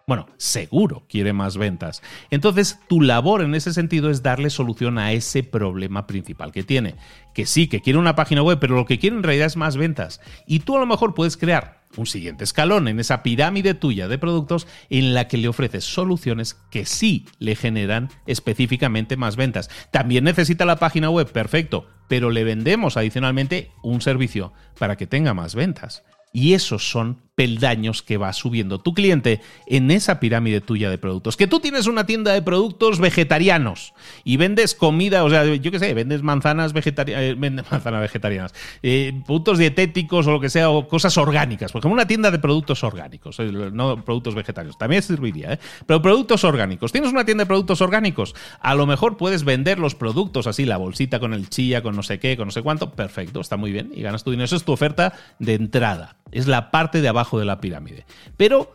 Bueno, 0.09 0.25
seguro 0.37 1.03
quiere 1.09 1.33
más 1.33 1.57
ventas. 1.57 2.01
Entonces, 2.29 2.79
tu 2.87 3.01
labor 3.01 3.41
en 3.41 3.53
ese 3.55 3.73
sentido 3.73 4.09
es 4.09 4.23
darle 4.23 4.49
solución 4.49 4.97
a 4.99 5.11
ese 5.11 5.43
problema 5.43 6.07
principal 6.07 6.53
que 6.53 6.63
tiene. 6.63 6.95
Que 7.33 7.45
sí, 7.45 7.67
que 7.67 7.81
quiere 7.81 7.99
una 7.99 8.15
página 8.15 8.41
web, 8.41 8.57
pero 8.57 8.77
lo 8.77 8.85
que 8.85 8.99
quiere 8.99 9.17
en 9.17 9.23
realidad 9.23 9.47
es 9.47 9.57
más 9.57 9.75
ventas. 9.75 10.21
Y 10.45 10.59
tú 10.59 10.77
a 10.77 10.79
lo 10.79 10.85
mejor 10.85 11.13
puedes 11.13 11.35
crear 11.35 11.81
un 11.97 12.05
siguiente 12.05 12.45
escalón 12.45 12.87
en 12.87 13.01
esa 13.01 13.21
pirámide 13.21 13.73
tuya 13.73 14.07
de 14.07 14.17
productos 14.17 14.65
en 14.89 15.13
la 15.13 15.27
que 15.27 15.35
le 15.35 15.49
ofreces 15.49 15.83
soluciones 15.83 16.53
que 16.71 16.85
sí 16.85 17.25
le 17.39 17.57
generan 17.57 18.07
específicamente 18.27 19.17
más 19.17 19.35
ventas. 19.35 19.69
También 19.91 20.23
necesita 20.23 20.63
la 20.63 20.77
página 20.77 21.09
web, 21.09 21.29
perfecto, 21.33 21.85
pero 22.07 22.29
le 22.29 22.45
vendemos 22.45 22.95
adicionalmente 22.95 23.71
un 23.83 23.99
servicio 23.99 24.53
para 24.79 24.95
que 24.95 25.05
tenga 25.05 25.33
más 25.33 25.53
ventas. 25.53 26.05
Y 26.31 26.53
esos 26.53 26.89
son 26.89 27.26
peldaños 27.37 28.01
que 28.01 28.17
va 28.17 28.33
subiendo 28.33 28.79
tu 28.79 28.95
cliente 28.95 29.41
en 29.67 29.91
esa 29.91 30.19
pirámide 30.19 30.59
tuya 30.59 30.89
de 30.89 30.97
productos. 30.97 31.37
Que 31.37 31.45
tú 31.45 31.59
tienes 31.59 31.85
una 31.85 32.07
tienda 32.07 32.33
de 32.33 32.41
productos 32.41 32.99
vegetarianos 32.99 33.93
y 34.23 34.37
vendes 34.37 34.73
comida, 34.73 35.23
o 35.23 35.29
sea, 35.29 35.45
yo 35.45 35.69
qué 35.69 35.77
sé, 35.77 35.93
vendes 35.93 36.23
manzanas, 36.23 36.73
vegetarianas, 36.73 37.23
eh, 37.23 37.35
manzanas 37.71 38.01
vegetarianas, 38.01 38.55
eh, 38.81 39.21
productos 39.27 39.59
dietéticos 39.59 40.25
o 40.25 40.31
lo 40.31 40.39
que 40.39 40.49
sea, 40.49 40.71
o 40.71 40.87
cosas 40.87 41.15
orgánicas. 41.19 41.71
Por 41.71 41.79
ejemplo, 41.79 41.93
una 41.93 42.07
tienda 42.07 42.31
de 42.31 42.39
productos 42.39 42.83
orgánicos, 42.83 43.39
eh, 43.39 43.51
no 43.71 44.03
productos 44.03 44.33
vegetarianos, 44.33 44.79
también 44.79 45.03
serviría. 45.03 45.59
Pero 45.85 46.01
productos 46.01 46.43
orgánicos. 46.43 46.91
Tienes 46.91 47.11
una 47.11 47.23
tienda 47.23 47.43
de 47.43 47.47
productos 47.47 47.81
orgánicos, 47.81 48.33
a 48.61 48.73
lo 48.73 48.87
mejor 48.87 49.15
puedes 49.15 49.43
vender 49.43 49.77
los 49.77 49.93
productos 49.93 50.47
así, 50.47 50.65
la 50.65 50.77
bolsita 50.77 51.19
con 51.19 51.35
el 51.35 51.49
chía, 51.49 51.83
con 51.83 51.95
no 51.95 52.01
sé 52.01 52.17
qué, 52.17 52.35
con 52.35 52.47
no 52.47 52.51
sé 52.51 52.63
cuánto, 52.63 52.93
perfecto, 52.93 53.41
está 53.41 53.57
muy 53.57 53.71
bien 53.71 53.91
y 53.93 54.01
ganas 54.01 54.23
tu 54.23 54.31
dinero. 54.31 54.45
Eso 54.45 54.55
es 54.55 54.63
tu 54.63 54.71
oferta 54.71 55.13
de 55.37 55.53
entrada, 55.53 56.15
es 56.31 56.47
la 56.47 56.71
parte 56.71 57.01
de 57.01 57.07
abajo 57.07 57.39
de 57.39 57.45
la 57.45 57.59
pirámide. 57.59 58.05
Pero, 58.37 58.73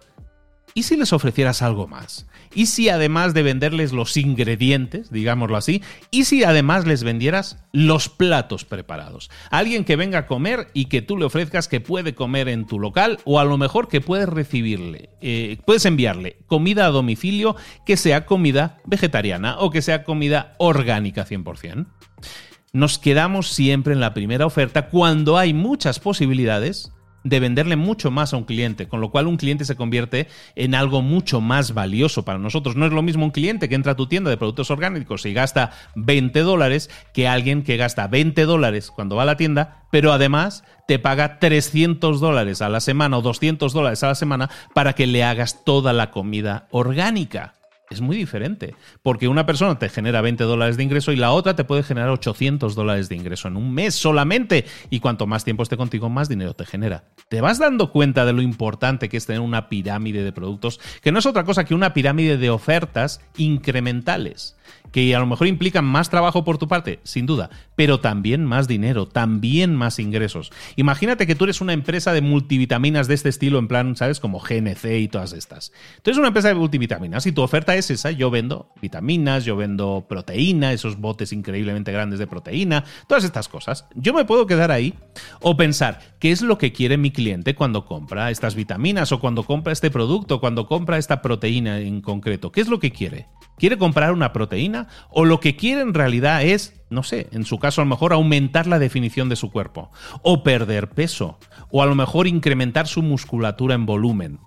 ¿y 0.74 0.84
si 0.84 0.96
les 0.96 1.12
ofrecieras 1.12 1.62
algo 1.62 1.86
más? 1.86 2.26
¿Y 2.54 2.66
si 2.66 2.88
además 2.88 3.32
de 3.32 3.42
venderles 3.42 3.92
los 3.92 4.16
ingredientes, 4.16 5.10
digámoslo 5.10 5.56
así, 5.56 5.82
y 6.10 6.24
si 6.24 6.44
además 6.44 6.86
les 6.86 7.02
vendieras 7.02 7.64
los 7.72 8.10
platos 8.10 8.64
preparados? 8.64 9.30
Alguien 9.50 9.84
que 9.84 9.96
venga 9.96 10.18
a 10.18 10.26
comer 10.26 10.68
y 10.74 10.86
que 10.86 11.00
tú 11.00 11.16
le 11.16 11.24
ofrezcas 11.24 11.66
que 11.68 11.80
puede 11.80 12.14
comer 12.14 12.48
en 12.48 12.66
tu 12.66 12.78
local 12.78 13.20
o 13.24 13.40
a 13.40 13.44
lo 13.44 13.56
mejor 13.56 13.88
que 13.88 14.02
puedes 14.02 14.28
recibirle, 14.28 15.10
eh, 15.22 15.58
puedes 15.64 15.86
enviarle 15.86 16.36
comida 16.46 16.86
a 16.86 16.90
domicilio 16.90 17.56
que 17.86 17.96
sea 17.96 18.26
comida 18.26 18.78
vegetariana 18.84 19.58
o 19.58 19.70
que 19.70 19.80
sea 19.80 20.04
comida 20.04 20.54
orgánica 20.58 21.26
100% 21.26 21.86
nos 22.72 22.98
quedamos 22.98 23.48
siempre 23.48 23.92
en 23.92 24.00
la 24.00 24.14
primera 24.14 24.46
oferta 24.46 24.88
cuando 24.88 25.36
hay 25.36 25.52
muchas 25.52 26.00
posibilidades 26.00 26.90
de 27.24 27.40
venderle 27.40 27.76
mucho 27.76 28.10
más 28.10 28.32
a 28.32 28.36
un 28.36 28.44
cliente, 28.44 28.88
con 28.88 29.00
lo 29.00 29.10
cual 29.10 29.26
un 29.26 29.36
cliente 29.36 29.64
se 29.64 29.76
convierte 29.76 30.28
en 30.54 30.74
algo 30.74 31.02
mucho 31.02 31.40
más 31.40 31.74
valioso 31.74 32.24
para 32.24 32.38
nosotros. 32.38 32.76
No 32.76 32.86
es 32.86 32.92
lo 32.92 33.02
mismo 33.02 33.24
un 33.24 33.30
cliente 33.30 33.68
que 33.68 33.74
entra 33.74 33.92
a 33.92 33.96
tu 33.96 34.06
tienda 34.06 34.30
de 34.30 34.36
productos 34.36 34.70
orgánicos 34.70 35.26
y 35.26 35.32
gasta 35.32 35.72
20 35.94 36.40
dólares 36.40 36.90
que 37.12 37.28
alguien 37.28 37.62
que 37.62 37.76
gasta 37.76 38.08
20 38.08 38.44
dólares 38.44 38.90
cuando 38.90 39.16
va 39.16 39.22
a 39.22 39.26
la 39.26 39.36
tienda, 39.36 39.84
pero 39.90 40.12
además 40.12 40.64
te 40.88 40.98
paga 40.98 41.38
300 41.38 42.20
dólares 42.20 42.62
a 42.62 42.68
la 42.68 42.80
semana 42.80 43.18
o 43.18 43.22
200 43.22 43.72
dólares 43.72 44.02
a 44.02 44.08
la 44.08 44.14
semana 44.14 44.50
para 44.74 44.94
que 44.94 45.06
le 45.06 45.24
hagas 45.24 45.64
toda 45.64 45.92
la 45.92 46.10
comida 46.10 46.66
orgánica 46.70 47.54
es 47.92 48.00
muy 48.00 48.16
diferente. 48.16 48.74
Porque 49.02 49.28
una 49.28 49.46
persona 49.46 49.78
te 49.78 49.88
genera 49.88 50.20
20 50.20 50.44
dólares 50.44 50.76
de 50.76 50.82
ingreso 50.82 51.12
y 51.12 51.16
la 51.16 51.32
otra 51.32 51.54
te 51.54 51.64
puede 51.64 51.82
generar 51.82 52.10
800 52.10 52.74
dólares 52.74 53.08
de 53.08 53.16
ingreso 53.16 53.48
en 53.48 53.56
un 53.56 53.72
mes 53.72 53.94
solamente. 53.94 54.64
Y 54.90 55.00
cuanto 55.00 55.26
más 55.26 55.44
tiempo 55.44 55.62
esté 55.62 55.76
contigo, 55.76 56.08
más 56.08 56.28
dinero 56.28 56.54
te 56.54 56.66
genera. 56.66 57.04
¿Te 57.28 57.40
vas 57.40 57.58
dando 57.58 57.90
cuenta 57.90 58.24
de 58.24 58.32
lo 58.32 58.42
importante 58.42 59.08
que 59.08 59.16
es 59.16 59.26
tener 59.26 59.40
una 59.40 59.68
pirámide 59.68 60.24
de 60.24 60.32
productos? 60.32 60.80
Que 61.00 61.12
no 61.12 61.18
es 61.18 61.26
otra 61.26 61.44
cosa 61.44 61.64
que 61.64 61.74
una 61.74 61.94
pirámide 61.94 62.36
de 62.36 62.50
ofertas 62.50 63.20
incrementales 63.36 64.56
que 64.92 65.14
a 65.16 65.18
lo 65.18 65.26
mejor 65.26 65.46
implican 65.46 65.84
más 65.84 66.10
trabajo 66.10 66.44
por 66.44 66.58
tu 66.58 66.68
parte, 66.68 67.00
sin 67.02 67.26
duda, 67.26 67.50
pero 67.74 68.00
también 68.00 68.44
más 68.44 68.68
dinero, 68.68 69.08
también 69.08 69.74
más 69.74 69.98
ingresos. 69.98 70.52
Imagínate 70.76 71.26
que 71.26 71.34
tú 71.34 71.44
eres 71.44 71.60
una 71.60 71.72
empresa 71.72 72.12
de 72.12 72.20
multivitaminas 72.20 73.08
de 73.08 73.14
este 73.14 73.30
estilo, 73.30 73.58
en 73.58 73.68
plan, 73.68 73.96
¿sabes? 73.96 74.20
Como 74.20 74.38
GNC 74.38 74.84
y 75.00 75.08
todas 75.08 75.32
estas. 75.32 75.72
Tú 76.02 76.10
eres 76.10 76.18
una 76.18 76.28
empresa 76.28 76.48
de 76.48 76.54
multivitaminas 76.54 77.26
y 77.26 77.32
tu 77.32 77.42
oferta 77.42 77.74
es 77.74 77.90
esa. 77.90 78.10
Yo 78.10 78.30
vendo 78.30 78.72
vitaminas, 78.80 79.44
yo 79.44 79.56
vendo 79.56 80.04
proteína, 80.08 80.72
esos 80.72 80.98
botes 80.98 81.32
increíblemente 81.32 81.90
grandes 81.90 82.18
de 82.18 82.26
proteína, 82.26 82.84
todas 83.08 83.24
estas 83.24 83.48
cosas. 83.48 83.86
Yo 83.94 84.12
me 84.12 84.26
puedo 84.26 84.46
quedar 84.46 84.70
ahí 84.70 84.94
o 85.40 85.56
pensar, 85.56 86.00
¿qué 86.18 86.30
es 86.30 86.42
lo 86.42 86.58
que 86.58 86.72
quiere 86.72 86.98
mi 86.98 87.10
cliente 87.10 87.54
cuando 87.54 87.86
compra 87.86 88.30
estas 88.30 88.54
vitaminas 88.54 89.10
o 89.12 89.20
cuando 89.20 89.44
compra 89.44 89.72
este 89.72 89.90
producto, 89.90 90.40
cuando 90.40 90.66
compra 90.66 90.98
esta 90.98 91.22
proteína 91.22 91.80
en 91.80 92.02
concreto? 92.02 92.52
¿Qué 92.52 92.60
es 92.60 92.68
lo 92.68 92.78
que 92.78 92.90
quiere? 92.92 93.26
¿Quiere 93.56 93.78
comprar 93.78 94.12
una 94.12 94.32
proteína? 94.32 94.81
¿O 95.10 95.24
lo 95.24 95.40
que 95.40 95.56
quiere 95.56 95.80
en 95.80 95.94
realidad 95.94 96.42
es, 96.42 96.80
no 96.90 97.02
sé, 97.02 97.28
en 97.32 97.44
su 97.44 97.58
caso 97.58 97.80
a 97.80 97.84
lo 97.84 97.90
mejor 97.90 98.12
aumentar 98.12 98.66
la 98.66 98.78
definición 98.78 99.28
de 99.28 99.36
su 99.36 99.50
cuerpo? 99.50 99.90
¿O 100.22 100.42
perder 100.42 100.90
peso? 100.90 101.38
¿O 101.70 101.82
a 101.82 101.86
lo 101.86 101.94
mejor 101.94 102.26
incrementar 102.26 102.86
su 102.86 103.02
musculatura 103.02 103.74
en 103.74 103.86
volumen? 103.86 104.38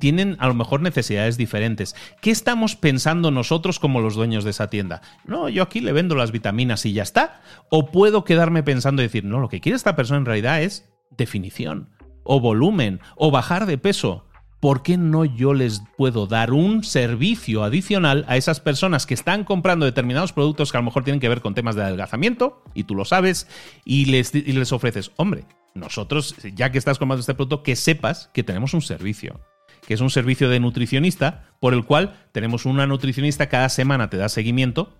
tienen 0.00 0.36
a 0.40 0.48
lo 0.48 0.54
mejor 0.54 0.80
necesidades 0.80 1.36
diferentes. 1.36 1.94
¿Qué 2.20 2.32
estamos 2.32 2.74
pensando 2.74 3.30
nosotros 3.30 3.78
como 3.78 4.00
los 4.00 4.16
dueños 4.16 4.42
de 4.42 4.50
esa 4.50 4.68
tienda? 4.68 5.02
No, 5.24 5.48
yo 5.48 5.62
aquí 5.62 5.80
le 5.80 5.92
vendo 5.92 6.16
las 6.16 6.32
vitaminas 6.32 6.84
y 6.86 6.92
ya 6.92 7.04
está. 7.04 7.42
O 7.68 7.92
puedo 7.92 8.24
quedarme 8.24 8.64
pensando 8.64 9.02
y 9.02 9.04
decir, 9.04 9.24
no, 9.24 9.38
lo 9.38 9.48
que 9.48 9.60
quiere 9.60 9.76
esta 9.76 9.94
persona 9.94 10.18
en 10.18 10.26
realidad 10.26 10.62
es 10.62 10.90
definición, 11.16 11.90
o 12.24 12.40
volumen, 12.40 13.00
o 13.14 13.30
bajar 13.30 13.66
de 13.66 13.78
peso. 13.78 14.26
¿Por 14.60 14.82
qué 14.82 14.96
no 14.96 15.24
yo 15.24 15.54
les 15.54 15.82
puedo 15.96 16.26
dar 16.26 16.52
un 16.52 16.84
servicio 16.84 17.64
adicional 17.64 18.24
a 18.28 18.36
esas 18.36 18.60
personas 18.60 19.06
que 19.06 19.14
están 19.14 19.44
comprando 19.44 19.86
determinados 19.86 20.32
productos 20.32 20.70
que 20.70 20.76
a 20.76 20.80
lo 20.80 20.84
mejor 20.84 21.02
tienen 21.02 21.20
que 21.20 21.28
ver 21.28 21.40
con 21.40 21.54
temas 21.54 21.74
de 21.74 21.82
adelgazamiento, 21.82 22.62
y 22.74 22.84
tú 22.84 22.94
lo 22.94 23.04
sabes, 23.04 23.48
y 23.84 24.04
les, 24.04 24.34
les 24.34 24.72
ofreces, 24.72 25.10
hombre, 25.16 25.44
nosotros, 25.74 26.36
ya 26.54 26.70
que 26.70 26.78
estás 26.78 26.98
comprando 26.98 27.20
este 27.20 27.34
producto, 27.34 27.62
que 27.62 27.76
sepas 27.76 28.28
que 28.32 28.44
tenemos 28.44 28.74
un 28.74 28.82
servicio 28.82 29.40
que 29.86 29.94
es 29.94 30.00
un 30.02 30.10
servicio 30.10 30.50
de 30.50 30.60
nutricionista 30.60 31.46
por 31.58 31.72
el 31.72 31.84
cual 31.84 32.14
tenemos 32.32 32.66
una 32.66 32.86
nutricionista 32.86 33.48
cada 33.48 33.70
semana 33.70 34.10
te 34.10 34.18
da 34.18 34.28
seguimiento 34.28 34.92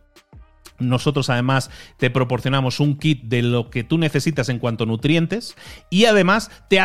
nosotros 0.80 1.30
además 1.30 1.70
te 1.96 2.10
proporcionamos 2.10 2.80
un 2.80 2.98
kit 2.98 3.22
de 3.24 3.42
lo 3.42 3.70
que 3.70 3.84
tú 3.84 3.98
necesitas 3.98 4.48
en 4.48 4.58
cuanto 4.58 4.84
a 4.84 4.86
nutrientes 4.86 5.56
y 5.90 6.06
además 6.06 6.50
te 6.68 6.80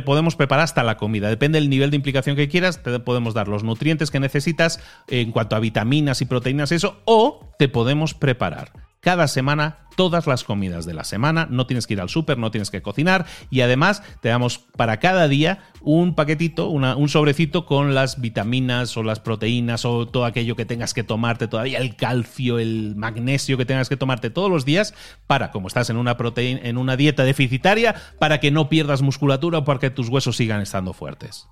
podemos 0.00 0.36
preparar 0.36 0.64
hasta 0.64 0.82
la 0.82 0.96
comida. 0.96 1.28
Depende 1.28 1.60
del 1.60 1.70
nivel 1.70 1.90
de 1.90 1.96
implicación 1.96 2.36
que 2.36 2.48
quieras, 2.48 2.82
te 2.82 2.98
podemos 3.00 3.34
dar 3.34 3.48
los 3.48 3.64
nutrientes 3.64 4.10
que 4.10 4.20
necesitas 4.20 4.80
en 5.08 5.32
cuanto 5.32 5.56
a 5.56 5.60
vitaminas 5.60 6.20
y 6.20 6.26
proteínas 6.26 6.72
eso 6.72 7.00
o 7.04 7.48
te 7.58 7.68
podemos 7.68 8.14
preparar 8.14 8.91
cada 9.02 9.26
semana 9.26 9.78
todas 9.96 10.26
las 10.26 10.44
comidas 10.44 10.86
de 10.86 10.94
la 10.94 11.04
semana, 11.04 11.46
no 11.50 11.66
tienes 11.66 11.86
que 11.86 11.94
ir 11.94 12.00
al 12.00 12.08
súper, 12.08 12.38
no 12.38 12.50
tienes 12.50 12.70
que 12.70 12.82
cocinar 12.82 13.26
y 13.50 13.60
además 13.60 14.02
te 14.20 14.28
damos 14.28 14.58
para 14.58 15.00
cada 15.00 15.28
día 15.28 15.64
un 15.82 16.14
paquetito, 16.14 16.68
un 16.68 17.08
sobrecito 17.08 17.66
con 17.66 17.94
las 17.94 18.20
vitaminas 18.20 18.96
o 18.96 19.02
las 19.02 19.20
proteínas 19.20 19.84
o 19.84 20.06
todo 20.06 20.24
aquello 20.24 20.56
que 20.56 20.64
tengas 20.64 20.94
que 20.94 21.02
tomarte 21.02 21.48
todavía, 21.48 21.78
el 21.78 21.96
calcio, 21.96 22.60
el 22.60 22.94
magnesio 22.96 23.58
que 23.58 23.66
tengas 23.66 23.88
que 23.88 23.96
tomarte 23.96 24.30
todos 24.30 24.50
los 24.50 24.64
días 24.64 24.94
para, 25.26 25.50
como 25.50 25.66
estás 25.66 25.90
en 25.90 25.96
una, 25.96 26.16
proteína, 26.16 26.60
en 26.62 26.78
una 26.78 26.96
dieta 26.96 27.24
deficitaria, 27.24 27.96
para 28.20 28.38
que 28.38 28.52
no 28.52 28.68
pierdas 28.68 29.02
musculatura 29.02 29.58
o 29.58 29.64
para 29.64 29.80
que 29.80 29.90
tus 29.90 30.08
huesos 30.08 30.36
sigan 30.36 30.62
estando 30.62 30.92
fuertes. 30.92 31.48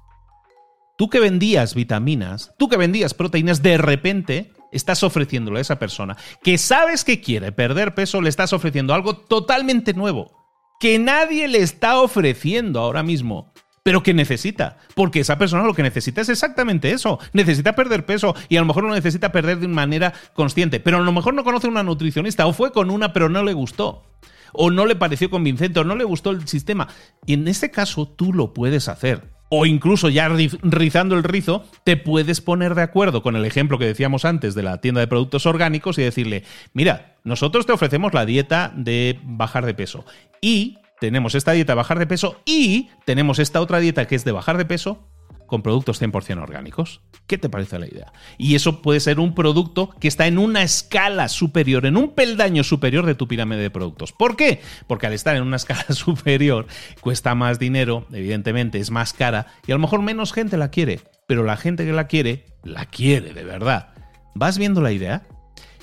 Tú 0.97 1.11
que 1.11 1.19
vendías 1.19 1.75
vitaminas, 1.75 2.53
tú 2.59 2.69
que 2.69 2.77
vendías 2.77 3.13
proteínas, 3.13 3.63
de 3.63 3.77
repente 3.77 4.53
estás 4.73 5.03
ofreciéndole 5.03 5.59
a 5.59 5.63
esa 5.63 5.79
persona 5.79 6.17
que 6.43 6.59
sabes 6.59 7.05
que 7.05 7.21
quiere 7.21 7.53
perder 7.53 7.95
peso, 7.95 8.21
le 8.21 8.29
estás 8.29 8.53
ofreciendo 8.53 8.95
algo 8.95 9.17
totalmente 9.17 9.95
nuevo, 9.95 10.33
que 10.79 10.99
nadie 10.99 11.49
le 11.49 11.59
está 11.59 12.01
ofreciendo 12.01 12.81
ahora 12.81 13.03
mismo, 13.03 13.53
pero 13.83 14.03
que 14.03 14.15
necesita, 14.15 14.79
porque 14.95 15.21
esa 15.21 15.39
persona 15.39 15.65
lo 15.65 15.75
que 15.75 15.83
necesita 15.83 16.21
es 16.21 16.29
exactamente 16.29 16.93
eso, 16.93 17.19
necesita 17.33 17.75
perder 17.75 18.07
peso 18.07 18.35
y 18.49 18.57
a 18.57 18.61
lo 18.61 18.67
mejor 18.67 18.85
lo 18.85 18.95
necesita 18.95 19.33
perder 19.33 19.59
de 19.59 19.69
manera 19.69 20.13
consciente, 20.35 20.81
pero 20.81 20.99
a 20.99 21.01
lo 21.01 21.13
mejor 21.13 21.35
no 21.35 21.45
conoce 21.45 21.69
una 21.69 21.83
nutricionista 21.83 22.47
o 22.47 22.53
fue 22.53 22.73
con 22.73 22.91
una 22.91 23.13
pero 23.13 23.29
no 23.29 23.43
le 23.43 23.53
gustó. 23.53 24.05
O 24.53 24.73
no 24.73 24.85
le 24.85 24.97
pareció 24.97 25.31
convincente, 25.31 25.79
o 25.79 25.85
no 25.85 25.95
le 25.95 26.03
gustó 26.03 26.31
el 26.31 26.49
sistema. 26.49 26.89
Y 27.25 27.35
en 27.35 27.47
este 27.47 27.71
caso 27.71 28.09
tú 28.09 28.33
lo 28.33 28.53
puedes 28.53 28.89
hacer 28.89 29.31
o 29.51 29.67
incluso 29.67 30.09
ya 30.09 30.29
rizando 30.29 31.17
el 31.17 31.25
rizo, 31.25 31.65
te 31.85 31.97
puedes 31.97 32.41
poner 32.41 32.75
de 32.75 32.83
acuerdo 32.83 33.23
con 33.23 33.37
el 33.37 33.45
ejemplo 33.45 33.79
que 33.79 33.85
decíamos 33.85 34.25
antes 34.25 34.55
de 34.55 34.63
la 34.63 34.81
tienda 34.81 35.01
de 35.01 35.09
productos 35.09 35.45
orgánicos 35.45 35.99
y 35.99 36.03
decirle, 36.03 36.45
mira, 36.73 37.17
nosotros 37.25 37.67
te 37.67 37.73
ofrecemos 37.73 38.15
la 38.15 38.25
dieta 38.25 38.73
de 38.75 39.19
bajar 39.25 39.67
de 39.67 39.75
peso 39.75 40.07
y 40.41 40.79
tenemos 41.01 41.35
esta 41.35 41.53
dieta 41.53 41.73
de 41.73 41.79
bajar 41.79 41.99
de 41.99 42.07
peso 42.07 42.41
y 42.47 42.91
tenemos 43.05 43.39
esta 43.41 43.61
otra 43.61 43.81
dieta 43.81 44.07
que 44.07 44.15
es 44.15 44.25
de 44.25 44.33
bajar 44.33 44.57
de 44.57 44.67
peso 44.67 45.10
con 45.51 45.63
productos 45.63 46.01
100% 46.01 46.41
orgánicos. 46.41 47.03
¿Qué 47.27 47.37
te 47.37 47.51
parece 47.51 47.79
la 47.81 47.89
idea? 47.89 48.13
Y 48.39 48.55
eso 48.55 48.81
puede 48.83 49.01
ser 49.01 49.19
un 49.19 49.35
producto 49.35 49.91
que 50.01 50.07
está 50.07 50.29
en 50.29 50.39
una 50.39 50.63
escala 50.63 51.29
superior, 51.29 51.87
en 51.87 51.97
un 51.97 52.15
peldaño 52.15 52.63
superior 52.63 53.05
de 53.05 53.17
tu 53.17 53.27
pirámide 53.27 53.61
de 53.61 53.71
productos. 53.71 54.13
¿Por 54.13 54.37
qué? 54.37 54.63
Porque 54.87 55.09
al 55.09 55.13
estar 55.13 55.35
en 55.35 55.43
una 55.43 55.57
escala 55.61 55.85
superior 55.91 56.69
cuesta 57.01 57.35
más 57.35 57.59
dinero, 57.59 58.07
evidentemente 58.13 58.79
es 58.79 58.93
más 58.93 59.13
cara 59.13 59.49
y 59.67 59.73
a 59.73 59.75
lo 59.75 59.81
mejor 59.81 60.03
menos 60.03 60.33
gente 60.33 60.57
la 60.57 60.71
quiere, 60.71 61.01
pero 61.27 61.43
la 61.43 61.57
gente 61.57 61.85
que 61.85 61.93
la 61.93 62.07
quiere, 62.07 62.47
la 62.63 62.87
quiere 62.87 63.35
de 63.35 63.45
verdad. 63.45 63.93
¿Vas 64.37 64.57
viendo 64.57 64.81
la 64.81 64.93
idea? 64.93 65.27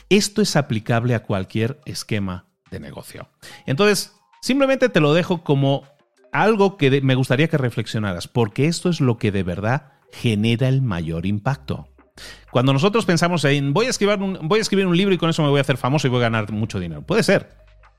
Esto 0.09 0.41
es 0.41 0.55
aplicable 0.55 1.13
a 1.13 1.23
cualquier 1.23 1.81
esquema 1.85 2.45
de 2.71 2.79
negocio. 2.79 3.27
Entonces, 3.65 4.13
simplemente 4.41 4.87
te 4.87 5.01
lo 5.01 5.13
dejo 5.13 5.43
como 5.43 5.83
algo 6.41 6.77
que 6.77 7.01
me 7.01 7.15
gustaría 7.15 7.47
que 7.47 7.57
reflexionaras, 7.57 8.27
porque 8.27 8.67
esto 8.67 8.89
es 8.89 9.01
lo 9.01 9.17
que 9.17 9.31
de 9.31 9.43
verdad 9.43 9.91
genera 10.11 10.67
el 10.67 10.81
mayor 10.81 11.25
impacto. 11.25 11.89
Cuando 12.51 12.73
nosotros 12.73 13.05
pensamos 13.05 13.43
en 13.45 13.73
voy 13.73 13.85
a, 13.85 13.89
escribir 13.89 14.17
un, 14.19 14.39
voy 14.43 14.59
a 14.59 14.61
escribir 14.61 14.87
un 14.87 14.97
libro 14.97 15.13
y 15.13 15.17
con 15.17 15.29
eso 15.29 15.43
me 15.43 15.49
voy 15.49 15.59
a 15.59 15.61
hacer 15.61 15.77
famoso 15.77 16.07
y 16.07 16.09
voy 16.09 16.19
a 16.19 16.29
ganar 16.29 16.51
mucho 16.51 16.79
dinero, 16.79 17.03
puede 17.03 17.23
ser, 17.23 17.49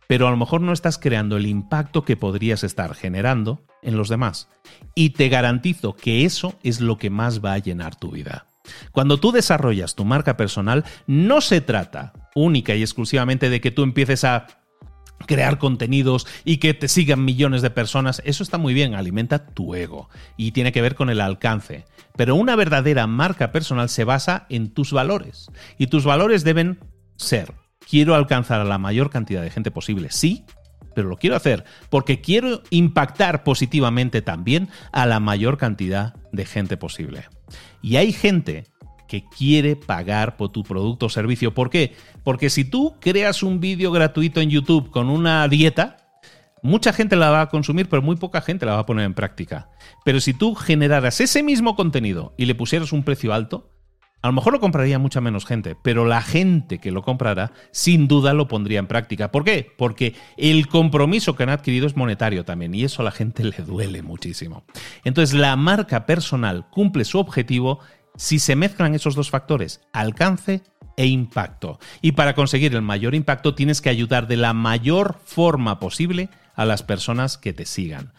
pero 0.09 0.27
a 0.27 0.31
lo 0.31 0.37
mejor 0.37 0.61
no 0.61 0.72
estás 0.72 0.98
creando 0.98 1.37
el 1.37 1.46
impacto 1.46 2.05
que 2.05 2.16
podrías 2.16 2.64
estar 2.64 2.94
generando 2.94 3.64
en 3.83 3.96
los 3.96 4.09
demás. 4.09 4.48
Y 4.94 5.11
te 5.11 5.29
garantizo 5.29 5.94
que 5.94 6.24
eso 6.24 6.59
es 6.62 6.81
lo 6.81 6.96
que 6.96 7.11
más 7.11 7.44
va 7.44 7.53
a 7.53 7.59
llenar 7.59 7.94
tu 7.94 8.11
vida. 8.11 8.46
Cuando 8.92 9.18
tú 9.18 9.33
desarrollas 9.33 9.94
tu 9.94 10.05
marca 10.05 10.37
personal, 10.37 10.85
no 11.07 11.40
se 11.40 11.61
trata 11.61 12.12
única 12.35 12.74
y 12.74 12.83
exclusivamente 12.83 13.51
de 13.51 13.61
que 13.61 13.70
tú 13.70 13.83
empieces 13.83 14.24
a 14.24 14.46
crear 15.26 15.59
contenidos 15.59 16.26
y 16.44 16.59
que 16.59 16.74
te 16.74 16.88
sigan 16.88 17.24
millones 17.24 17.62
de 17.62 17.70
personas, 17.70 18.22
eso 18.24 18.42
está 18.42 18.59
muy 18.59 18.74
bien, 18.74 18.94
alimenta 18.94 19.46
tu 19.46 19.74
ego 19.74 20.09
y 20.37 20.52
tiene 20.52 20.72
que 20.72 20.83
ver 20.83 20.94
con 20.94 21.11
el 21.11 21.20
alcance. 21.20 21.85
Pero 22.16 22.35
una 22.35 22.57
verdadera 22.57 23.07
marca 23.07 23.52
personal 23.52 23.88
se 23.88 24.04
basa 24.04 24.46
en 24.48 24.70
tus 24.70 24.92
valores 24.92 25.50
y 25.78 25.88
tus 25.88 26.04
valores 26.04 26.44
deben 26.44 26.78
ser, 27.16 27.52
quiero 27.88 28.14
alcanzar 28.14 28.61
a 28.61 28.64
la 28.64 28.78
mayor 28.78 29.11
cantidad 29.11 29.42
de 29.42 29.50
gente 29.50 29.70
posible, 29.70 30.09
sí, 30.11 30.44
pero 30.94 31.09
lo 31.09 31.16
quiero 31.16 31.37
hacer 31.37 31.64
porque 31.90 32.20
quiero 32.20 32.62
impactar 32.70 33.44
positivamente 33.44 34.22
también 34.22 34.68
a 34.92 35.07
la 35.07 35.20
mayor 35.20 35.57
cantidad 35.57 36.14
de 36.33 36.44
gente 36.44 36.76
posible. 36.76 37.28
Y 37.83 37.96
hay 37.96 38.12
gente 38.12 38.64
que 39.09 39.25
quiere 39.25 39.75
pagar 39.75 40.37
por 40.37 40.51
tu 40.51 40.62
producto 40.62 41.07
o 41.07 41.09
servicio. 41.09 41.55
¿Por 41.55 41.71
qué? 41.71 41.97
Porque 42.23 42.51
si 42.51 42.64
tú 42.64 42.94
creas 43.01 43.42
un 43.42 43.59
vídeo 43.59 43.90
gratuito 43.90 44.40
en 44.40 44.51
YouTube 44.51 44.90
con 44.90 45.11
una 45.11 45.49
dieta, 45.49 45.97
mucha 46.62 46.92
gente 46.92 47.16
la 47.16 47.31
va 47.31 47.40
a 47.40 47.49
consumir, 47.49 47.88
pero 47.88 48.03
muy 48.03 48.16
poca 48.16 48.40
gente 48.40 48.66
la 48.66 48.75
va 48.75 48.81
a 48.81 48.87
poner 48.87 49.07
en 49.07 49.14
práctica. 49.14 49.71
Pero 50.05 50.21
si 50.21 50.35
tú 50.35 50.55
generaras 50.55 51.21
ese 51.21 51.42
mismo 51.42 51.75
contenido 51.75 52.35
y 52.37 52.47
le 52.47 52.55
pusieras 52.55 52.92
un 52.92 53.03
precio 53.03 53.33
alto, 53.33 53.73
a 54.21 54.27
lo 54.27 54.33
mejor 54.33 54.53
lo 54.53 54.59
compraría 54.59 54.99
mucha 54.99 55.21
menos 55.21 55.47
gente, 55.47 55.77
pero 55.81 56.05
la 56.05 56.21
gente 56.21 56.79
que 56.79 56.90
lo 56.90 57.03
comprara 57.03 57.53
sin 57.71 58.09
duda 58.09 58.35
lo 58.35 58.49
pondría 58.49 58.81
en 58.81 58.88
práctica. 58.88 59.31
¿Por 59.31 59.44
qué? 59.44 59.71
Porque 59.79 60.16
el 60.37 60.66
compromiso 60.66 61.37
que 61.37 61.44
han 61.44 61.51
adquirido 61.51 61.87
es 61.87 61.97
monetario 61.97 62.44
también 62.44 62.75
y 62.75 62.83
eso 62.83 63.03
a 63.03 63.05
la 63.05 63.12
gente 63.12 63.44
le 63.44 63.59
duele 63.64 64.03
muchísimo. 64.03 64.64
Entonces 65.05 65.38
la 65.38 65.55
marca 65.55 66.05
personal 66.05 66.66
cumple 66.68 67.05
su 67.05 67.18
objetivo 67.21 67.79
si 68.18 68.40
se 68.40 68.57
mezclan 68.57 68.94
esos 68.94 69.14
dos 69.14 69.31
factores, 69.31 69.81
alcance 69.92 70.62
e 70.96 71.07
impacto. 71.07 71.78
Y 72.02 72.12
para 72.12 72.35
conseguir 72.35 72.74
el 72.74 72.83
mayor 72.83 73.14
impacto 73.14 73.54
tienes 73.54 73.81
que 73.81 73.90
ayudar 73.90 74.26
de 74.26 74.37
la 74.37 74.52
mayor 74.52 75.20
forma 75.24 75.78
posible 75.78 76.28
a 76.54 76.64
las 76.64 76.83
personas 76.83 77.38
que 77.38 77.52
te 77.52 77.64
sigan. 77.64 78.12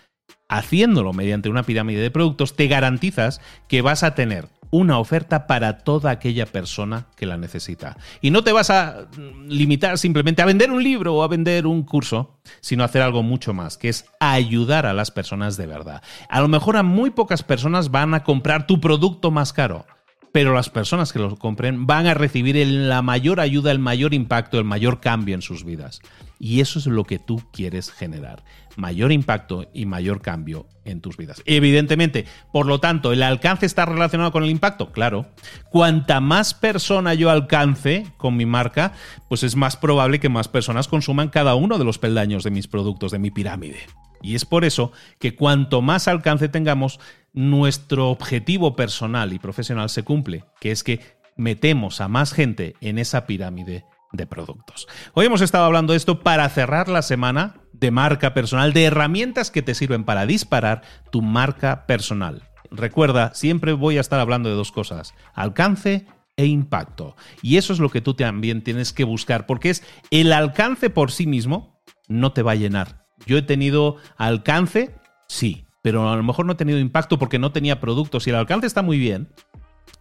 Haciéndolo 0.47 1.11
mediante 1.11 1.49
una 1.49 1.63
pirámide 1.63 2.01
de 2.01 2.09
productos, 2.09 2.55
te 2.55 2.67
garantizas 2.67 3.41
que 3.67 3.81
vas 3.81 4.03
a 4.03 4.15
tener 4.15 4.47
una 4.71 4.99
oferta 4.99 5.47
para 5.47 5.79
toda 5.79 6.11
aquella 6.11 6.45
persona 6.45 7.07
que 7.15 7.25
la 7.25 7.37
necesita. 7.37 7.97
Y 8.21 8.31
no 8.31 8.43
te 8.43 8.51
vas 8.51 8.69
a 8.69 9.07
limitar 9.47 9.97
simplemente 9.97 10.41
a 10.41 10.45
vender 10.45 10.71
un 10.71 10.83
libro 10.83 11.15
o 11.15 11.23
a 11.23 11.27
vender 11.27 11.65
un 11.65 11.83
curso, 11.83 12.39
sino 12.61 12.83
a 12.83 12.85
hacer 12.85 13.01
algo 13.01 13.23
mucho 13.23 13.53
más, 13.53 13.77
que 13.77 13.89
es 13.89 14.05
ayudar 14.19 14.85
a 14.85 14.93
las 14.93 15.11
personas 15.11 15.57
de 15.57 15.67
verdad. 15.67 16.01
A 16.29 16.41
lo 16.41 16.47
mejor 16.47 16.77
a 16.77 16.83
muy 16.83 17.09
pocas 17.09 17.43
personas 17.43 17.91
van 17.91 18.13
a 18.13 18.23
comprar 18.23 18.67
tu 18.67 18.79
producto 18.79 19.31
más 19.31 19.53
caro, 19.53 19.85
pero 20.31 20.53
las 20.53 20.69
personas 20.69 21.11
que 21.11 21.19
lo 21.19 21.35
compren 21.37 21.87
van 21.87 22.07
a 22.07 22.13
recibir 22.13 22.55
la 22.67 23.01
mayor 23.01 23.39
ayuda, 23.39 23.71
el 23.71 23.79
mayor 23.79 24.13
impacto, 24.13 24.59
el 24.59 24.65
mayor 24.65 24.99
cambio 24.99 25.35
en 25.35 25.41
sus 25.41 25.63
vidas. 25.63 26.01
Y 26.39 26.61
eso 26.61 26.79
es 26.79 26.87
lo 26.87 27.03
que 27.03 27.19
tú 27.19 27.43
quieres 27.51 27.91
generar. 27.91 28.43
Mayor 28.77 29.11
impacto 29.11 29.69
y 29.73 29.85
mayor 29.85 30.21
cambio 30.21 30.67
en 30.85 31.01
tus 31.01 31.17
vidas. 31.17 31.43
Evidentemente, 31.45 32.25
por 32.53 32.65
lo 32.65 32.79
tanto, 32.79 33.11
¿el 33.11 33.23
alcance 33.23 33.65
está 33.65 33.85
relacionado 33.85 34.31
con 34.31 34.43
el 34.43 34.49
impacto? 34.49 34.93
Claro. 34.93 35.27
Cuanta 35.69 36.21
más 36.21 36.53
persona 36.53 37.13
yo 37.13 37.29
alcance 37.29 38.07
con 38.15 38.37
mi 38.37 38.45
marca, 38.45 38.93
pues 39.27 39.43
es 39.43 39.57
más 39.57 39.75
probable 39.75 40.21
que 40.21 40.29
más 40.29 40.47
personas 40.47 40.87
consuman 40.87 41.27
cada 41.27 41.55
uno 41.55 41.77
de 41.77 41.83
los 41.83 41.99
peldaños 41.99 42.45
de 42.45 42.51
mis 42.51 42.67
productos, 42.67 43.11
de 43.11 43.19
mi 43.19 43.31
pirámide. 43.31 43.79
Y 44.21 44.35
es 44.35 44.45
por 44.45 44.63
eso 44.63 44.93
que 45.19 45.35
cuanto 45.35 45.81
más 45.81 46.07
alcance 46.07 46.47
tengamos, 46.47 46.99
nuestro 47.33 48.09
objetivo 48.09 48.75
personal 48.75 49.33
y 49.33 49.39
profesional 49.39 49.89
se 49.89 50.03
cumple, 50.03 50.45
que 50.59 50.71
es 50.71 50.83
que 50.83 51.19
metemos 51.37 52.01
a 52.01 52.07
más 52.07 52.33
gente 52.33 52.75
en 52.81 52.97
esa 52.97 53.25
pirámide 53.25 53.85
de 54.11 54.25
productos. 54.25 54.87
Hoy 55.13 55.25
hemos 55.25 55.41
estado 55.41 55.65
hablando 55.65 55.93
de 55.93 55.97
esto 55.97 56.21
para 56.21 56.47
cerrar 56.49 56.89
la 56.89 57.01
semana 57.01 57.61
de 57.73 57.91
marca 57.91 58.33
personal, 58.33 58.73
de 58.73 58.85
herramientas 58.85 59.51
que 59.51 59.61
te 59.61 59.75
sirven 59.75 60.03
para 60.03 60.25
disparar 60.25 60.81
tu 61.11 61.21
marca 61.21 61.85
personal. 61.85 62.43
Recuerda, 62.71 63.33
siempre 63.33 63.73
voy 63.73 63.97
a 63.97 64.01
estar 64.01 64.19
hablando 64.19 64.49
de 64.49 64.55
dos 64.55 64.71
cosas, 64.71 65.13
alcance 65.33 66.05
e 66.37 66.45
impacto. 66.45 67.15
Y 67.41 67.57
eso 67.57 67.73
es 67.73 67.79
lo 67.79 67.89
que 67.89 68.01
tú 68.01 68.13
también 68.13 68.63
tienes 68.63 68.93
que 68.93 69.03
buscar, 69.03 69.45
porque 69.45 69.69
es 69.69 69.83
el 70.11 70.31
alcance 70.33 70.89
por 70.89 71.11
sí 71.11 71.27
mismo 71.27 71.81
no 72.07 72.31
te 72.31 72.41
va 72.41 72.53
a 72.53 72.55
llenar. 72.55 73.05
Yo 73.25 73.37
he 73.37 73.41
tenido 73.41 73.97
alcance, 74.17 74.95
sí, 75.27 75.65
pero 75.81 76.09
a 76.09 76.15
lo 76.15 76.23
mejor 76.23 76.45
no 76.45 76.53
he 76.53 76.55
tenido 76.55 76.79
impacto 76.79 77.19
porque 77.19 77.39
no 77.39 77.51
tenía 77.51 77.79
productos 77.79 78.25
y 78.27 78.29
el 78.29 78.35
alcance 78.35 78.67
está 78.67 78.81
muy 78.81 78.97
bien, 78.97 79.29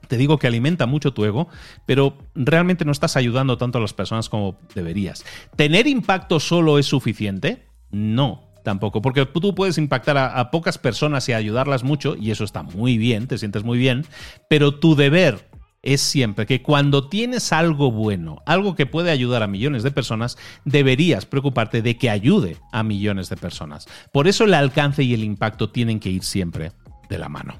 te 0.09 0.16
digo 0.16 0.38
que 0.38 0.47
alimenta 0.47 0.87
mucho 0.87 1.12
tu 1.12 1.25
ego, 1.25 1.49
pero 1.87 2.18
realmente 2.35 2.85
no 2.85 2.92
estás 2.92 3.16
ayudando 3.16 3.57
tanto 3.59 3.79
a 3.79 3.81
las 3.81 3.92
personas 3.92 4.29
como 4.29 4.59
deberías. 4.75 5.25
¿Tener 5.55 5.87
impacto 5.87 6.40
solo 6.40 6.79
es 6.79 6.87
suficiente? 6.87 7.66
No, 7.90 8.51
tampoco, 8.64 9.01
porque 9.01 9.25
tú 9.27 9.55
puedes 9.55 9.79
impactar 9.79 10.18
a, 10.18 10.51
pocas 10.51 10.79
personas 10.79 11.29
y 11.29 11.35
ayudarlas 11.35 11.85
mucho, 11.85 12.16
y 12.16 12.31
eso 12.31 12.44
está 12.44 12.62
muy 12.62 12.99
bien, 12.99 13.29
te 13.29 13.38
sientes 13.38 13.64
muy 13.64 13.79
bien, 13.79 14.05
pero 14.49 14.75
tu 14.75 14.97
deber 14.97 15.49
es 15.83 16.01
siempre 16.01 16.44
que 16.44 16.61
cuando 16.61 17.09
tienes 17.09 17.53
algo 17.53 17.92
bueno, 17.92 18.42
algo 18.47 18.75
que 18.75 18.87
puede 18.87 19.11
ayudar 19.11 19.42
a 19.42 19.47
millones 19.47 19.83
de 19.83 19.90
personas, 19.90 20.37
deberías 20.64 21.25
preocuparte 21.25 21.83
de 21.83 21.97
que 21.97 22.11
ayude 22.11 22.57
a 22.73 22.83
millones 22.83 23.29
de 23.29 23.37
personas. 23.37 23.87
Por 24.12 24.27
eso 24.27 24.44
el 24.44 24.55
alcance 24.55 25.03
y 25.03 25.14
el 25.14 25.23
impacto 25.23 25.71
tienen 25.71 26.01
que 26.01 26.11
ir 26.11 26.25
siempre 26.25 26.73
de 27.09 27.18
la 27.18 27.29
mano. 27.29 27.55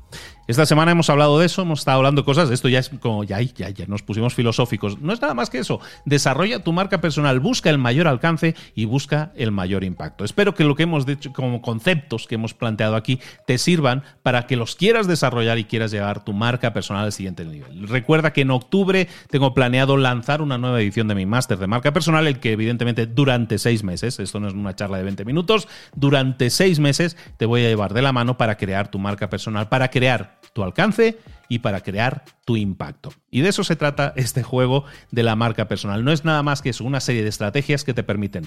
Esta 0.49 0.65
semana 0.65 0.93
hemos 0.93 1.11
hablado 1.11 1.39
de 1.39 1.45
eso, 1.45 1.61
hemos 1.61 1.81
estado 1.81 1.99
hablando 1.99 2.25
cosas, 2.25 2.49
de 2.49 2.55
esto 2.55 2.71
ya 2.71 2.79
es 2.79 2.89
como 2.89 3.23
ya, 3.23 3.39
ya, 3.43 3.69
ya 3.69 3.85
nos 3.87 4.03
pusimos 4.03 4.33
filosóficos. 4.33 4.99
No 4.99 5.13
es 5.13 5.21
nada 5.21 5.35
más 5.35 5.51
que 5.51 5.59
eso. 5.59 5.79
Desarrolla 6.07 6.65
tu 6.65 6.73
marca 6.73 7.03
personal, 7.03 7.39
busca 7.39 7.69
el 7.69 7.77
mayor 7.77 8.09
alcance 8.09 8.55
y 8.75 8.87
busca 8.87 9.31
el 9.37 9.53
mayor 9.53 9.85
impacto. 9.85 10.25
Espero 10.25 10.55
que 10.55 10.65
lo 10.65 10.75
que 10.75 10.85
hemos 10.85 11.05
dicho 11.05 11.35
como 11.35 11.61
conceptos 11.61 12.27
que 12.27 12.37
hemos 12.37 12.55
planteado 12.55 12.97
aquí 12.97 13.21
te 13.47 13.59
sirvan 13.59 14.05
para 14.23 14.47
que 14.47 14.57
los 14.57 14.75
quieras 14.75 15.07
desarrollar 15.07 15.59
y 15.59 15.65
quieras 15.65 15.91
llevar 15.91 16.25
tu 16.25 16.33
marca 16.33 16.73
personal 16.73 17.05
al 17.05 17.13
siguiente 17.13 17.45
nivel. 17.45 17.87
Recuerda 17.87 18.33
que 18.33 18.41
en 18.41 18.51
octubre 18.51 19.07
tengo 19.29 19.53
planeado 19.53 19.99
lanzar 19.99 20.41
una 20.41 20.57
nueva 20.57 20.81
edición 20.81 21.09
de 21.09 21.15
mi 21.15 21.27
máster 21.27 21.59
de 21.59 21.67
marca 21.67 21.93
personal, 21.93 22.27
el 22.27 22.41
que 22.41 22.53
evidentemente 22.53 23.05
durante 23.05 23.59
seis 23.59 23.85
meses, 23.85 24.19
esto 24.19 24.41
no 24.41 24.49
es 24.49 24.55
una 24.55 24.75
charla 24.75 24.97
de 24.97 25.05
20 25.05 25.27
minutos, 25.27 25.69
durante 25.95 26.49
seis 26.49 26.79
meses 26.79 27.19
te 27.37 27.45
voy 27.45 27.67
a 27.67 27.69
llevar 27.69 27.93
de 27.93 28.01
la 28.01 28.15
mano 28.15 28.39
para 28.39 28.57
crear 28.57 28.91
tu 28.91 28.99
marca 28.99 29.29
personal, 29.29 29.69
para 29.69 29.89
crear 29.91 30.38
tu 30.53 30.63
alcance 30.63 31.17
y 31.49 31.61
para 31.61 31.81
crear 31.81 32.25
tu 32.45 32.57
impacto. 32.57 33.13
Y 33.31 33.43
de 33.43 33.51
eso 33.51 33.63
se 33.63 33.77
trata 33.77 34.15
este 34.17 34.43
juego 34.43 34.85
de 35.11 35.23
la 35.23 35.37
marca 35.37 35.69
personal. 35.69 36.03
No 36.03 36.13
es 36.13 36.25
nada 36.25 36.43
más 36.43 36.63
que 36.63 36.71
eso, 36.71 36.85
una 36.85 37.01
serie 37.01 37.23
de 37.23 37.29
estrategias 37.29 37.85
que 37.85 37.93
te 37.93 38.03
permiten, 38.03 38.47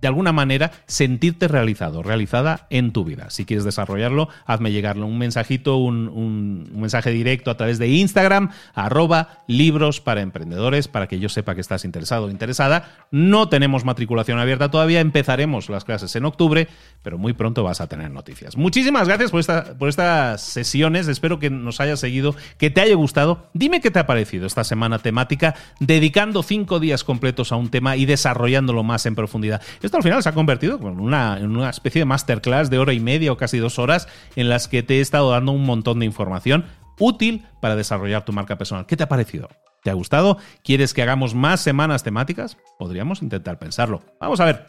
de 0.00 0.08
alguna 0.08 0.32
manera, 0.32 0.72
sentirte 0.86 1.46
realizado, 1.46 2.02
realizada 2.02 2.66
en 2.70 2.92
tu 2.92 3.04
vida. 3.04 3.28
Si 3.28 3.44
quieres 3.44 3.64
desarrollarlo, 3.64 4.28
hazme 4.46 4.72
llegar 4.72 4.96
un 4.98 5.18
mensajito, 5.18 5.76
un, 5.76 6.70
mensaje 6.74 7.10
directo 7.10 7.50
a 7.50 7.56
través 7.56 7.78
de 7.78 7.88
Instagram, 7.88 8.50
arroba 8.74 9.44
libros 9.46 10.00
para 10.00 10.22
emprendedores, 10.22 10.88
para 10.88 11.06
que 11.06 11.18
yo 11.18 11.28
sepa 11.28 11.54
que 11.54 11.60
estás 11.60 11.84
interesado 11.84 12.26
o 12.26 12.30
interesada. 12.30 13.06
No 13.10 13.48
tenemos 13.50 13.84
matriculación 13.84 14.38
abierta 14.38 14.70
todavía, 14.70 15.00
empezaremos 15.00 15.68
las 15.68 15.84
clases 15.84 16.16
en 16.16 16.24
octubre, 16.24 16.68
pero 17.02 17.18
muy 17.18 17.34
pronto 17.34 17.62
vas 17.62 17.82
a 17.82 17.88
tener 17.88 18.10
noticias. 18.10 18.56
Muchísimas 18.56 19.06
gracias 19.06 19.30
por, 19.30 19.40
esta, 19.40 19.76
por 19.76 19.90
estas 19.90 20.40
sesiones, 20.40 21.08
espero 21.08 21.38
que 21.38 21.50
nos 21.50 21.80
haya 21.80 21.96
seguido 21.96 22.33
que 22.58 22.70
te 22.70 22.80
haya 22.80 22.94
gustado. 22.94 23.48
Dime 23.52 23.80
qué 23.80 23.90
te 23.90 23.98
ha 23.98 24.06
parecido 24.06 24.46
esta 24.46 24.64
semana 24.64 24.98
temática, 24.98 25.54
dedicando 25.80 26.42
cinco 26.42 26.80
días 26.80 27.04
completos 27.04 27.52
a 27.52 27.56
un 27.56 27.70
tema 27.70 27.96
y 27.96 28.06
desarrollándolo 28.06 28.82
más 28.82 29.06
en 29.06 29.14
profundidad. 29.14 29.62
Esto 29.82 29.96
al 29.96 30.02
final 30.02 30.22
se 30.22 30.28
ha 30.28 30.32
convertido 30.32 30.78
en 30.80 31.00
una, 31.00 31.38
en 31.38 31.56
una 31.56 31.70
especie 31.70 32.00
de 32.00 32.06
masterclass 32.06 32.70
de 32.70 32.78
hora 32.78 32.92
y 32.92 33.00
media 33.00 33.32
o 33.32 33.36
casi 33.36 33.58
dos 33.58 33.78
horas 33.78 34.08
en 34.36 34.48
las 34.48 34.68
que 34.68 34.82
te 34.82 34.98
he 34.98 35.00
estado 35.00 35.30
dando 35.30 35.52
un 35.52 35.64
montón 35.64 36.00
de 36.00 36.06
información 36.06 36.66
útil 36.98 37.44
para 37.60 37.76
desarrollar 37.76 38.24
tu 38.24 38.32
marca 38.32 38.56
personal. 38.56 38.86
¿Qué 38.86 38.96
te 38.96 39.02
ha 39.02 39.08
parecido? 39.08 39.48
¿Te 39.82 39.90
ha 39.90 39.94
gustado? 39.94 40.38
¿Quieres 40.62 40.94
que 40.94 41.02
hagamos 41.02 41.34
más 41.34 41.60
semanas 41.60 42.02
temáticas? 42.02 42.56
Podríamos 42.78 43.22
intentar 43.22 43.58
pensarlo. 43.58 44.02
Vamos 44.20 44.40
a 44.40 44.46
ver. 44.46 44.66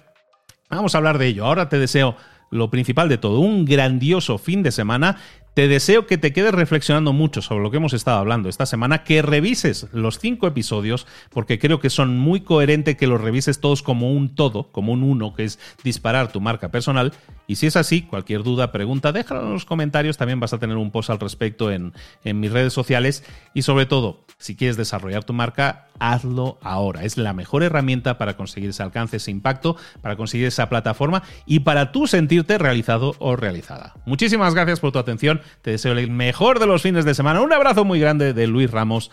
Vamos 0.69 0.93
a 0.93 0.97
hablar 0.97 1.17
de 1.17 1.27
ello. 1.27 1.45
Ahora 1.45 1.69
te 1.69 1.79
deseo 1.79 2.17
lo 2.51 2.69
principal 2.69 3.09
de 3.09 3.17
todo, 3.17 3.39
un 3.39 3.65
grandioso 3.65 4.37
fin 4.37 4.63
de 4.63 4.71
semana 4.71 5.17
te 5.55 5.69
deseo 5.69 6.05
que 6.05 6.17
te 6.17 6.33
quedes 6.33 6.53
reflexionando 6.53 7.13
mucho 7.13 7.41
sobre 7.41 7.63
lo 7.63 7.71
que 7.71 7.77
hemos 7.77 7.93
estado 7.93 8.17
hablando 8.17 8.49
esta 8.49 8.65
semana, 8.65 9.05
que 9.05 9.21
revises 9.21 9.87
los 9.93 10.19
cinco 10.19 10.47
episodios, 10.47 11.07
porque 11.29 11.59
creo 11.59 11.79
que 11.79 11.89
son 11.89 12.17
muy 12.17 12.41
coherentes 12.41 12.97
que 12.97 13.07
los 13.07 13.21
revises 13.21 13.61
todos 13.61 13.81
como 13.81 14.11
un 14.11 14.35
todo, 14.35 14.69
como 14.73 14.91
un 14.91 15.01
uno, 15.01 15.33
que 15.33 15.45
es 15.45 15.57
disparar 15.81 16.29
tu 16.29 16.41
marca 16.41 16.71
personal. 16.71 17.13
Y 17.47 17.55
si 17.55 17.67
es 17.67 17.77
así, 17.77 18.01
cualquier 18.01 18.43
duda, 18.43 18.73
pregunta, 18.73 19.13
déjalo 19.13 19.43
en 19.43 19.53
los 19.53 19.63
comentarios. 19.63 20.17
También 20.17 20.41
vas 20.41 20.51
a 20.51 20.59
tener 20.59 20.75
un 20.75 20.91
post 20.91 21.09
al 21.09 21.19
respecto 21.19 21.71
en, 21.71 21.93
en 22.25 22.39
mis 22.41 22.51
redes 22.51 22.73
sociales. 22.73 23.23
Y 23.53 23.61
sobre 23.61 23.85
todo, 23.85 24.25
si 24.37 24.57
quieres 24.57 24.75
desarrollar 24.75 25.23
tu 25.23 25.31
marca, 25.31 25.87
hazlo 25.99 26.57
ahora. 26.61 27.03
Es 27.03 27.17
la 27.17 27.33
mejor 27.33 27.63
herramienta 27.63 28.17
para 28.17 28.35
conseguir 28.35 28.71
ese 28.71 28.83
alcance, 28.83 29.17
ese 29.17 29.31
impacto, 29.31 29.77
para 30.01 30.17
conseguir 30.17 30.47
esa 30.47 30.67
plataforma 30.67 31.23
y 31.45 31.59
para 31.61 31.91
tú 31.91 32.07
sentirte 32.07 32.57
realizado 32.57 33.15
o 33.19 33.35
realizada. 33.35 33.93
Muchísimas 34.05 34.53
gracias 34.53 34.79
por 34.79 34.91
tu 34.91 34.99
atención. 34.99 35.41
Te 35.61 35.71
deseo 35.71 35.93
el 35.93 36.09
mejor 36.09 36.59
de 36.59 36.67
los 36.67 36.81
fines 36.81 37.05
de 37.05 37.13
semana. 37.13 37.41
Un 37.41 37.53
abrazo 37.53 37.85
muy 37.85 37.99
grande 37.99 38.33
de 38.33 38.47
Luis 38.47 38.71
Ramos. 38.71 39.11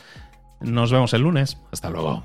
Nos 0.60 0.92
vemos 0.92 1.12
el 1.14 1.22
lunes. 1.22 1.58
Hasta 1.72 1.90
luego. 1.90 2.24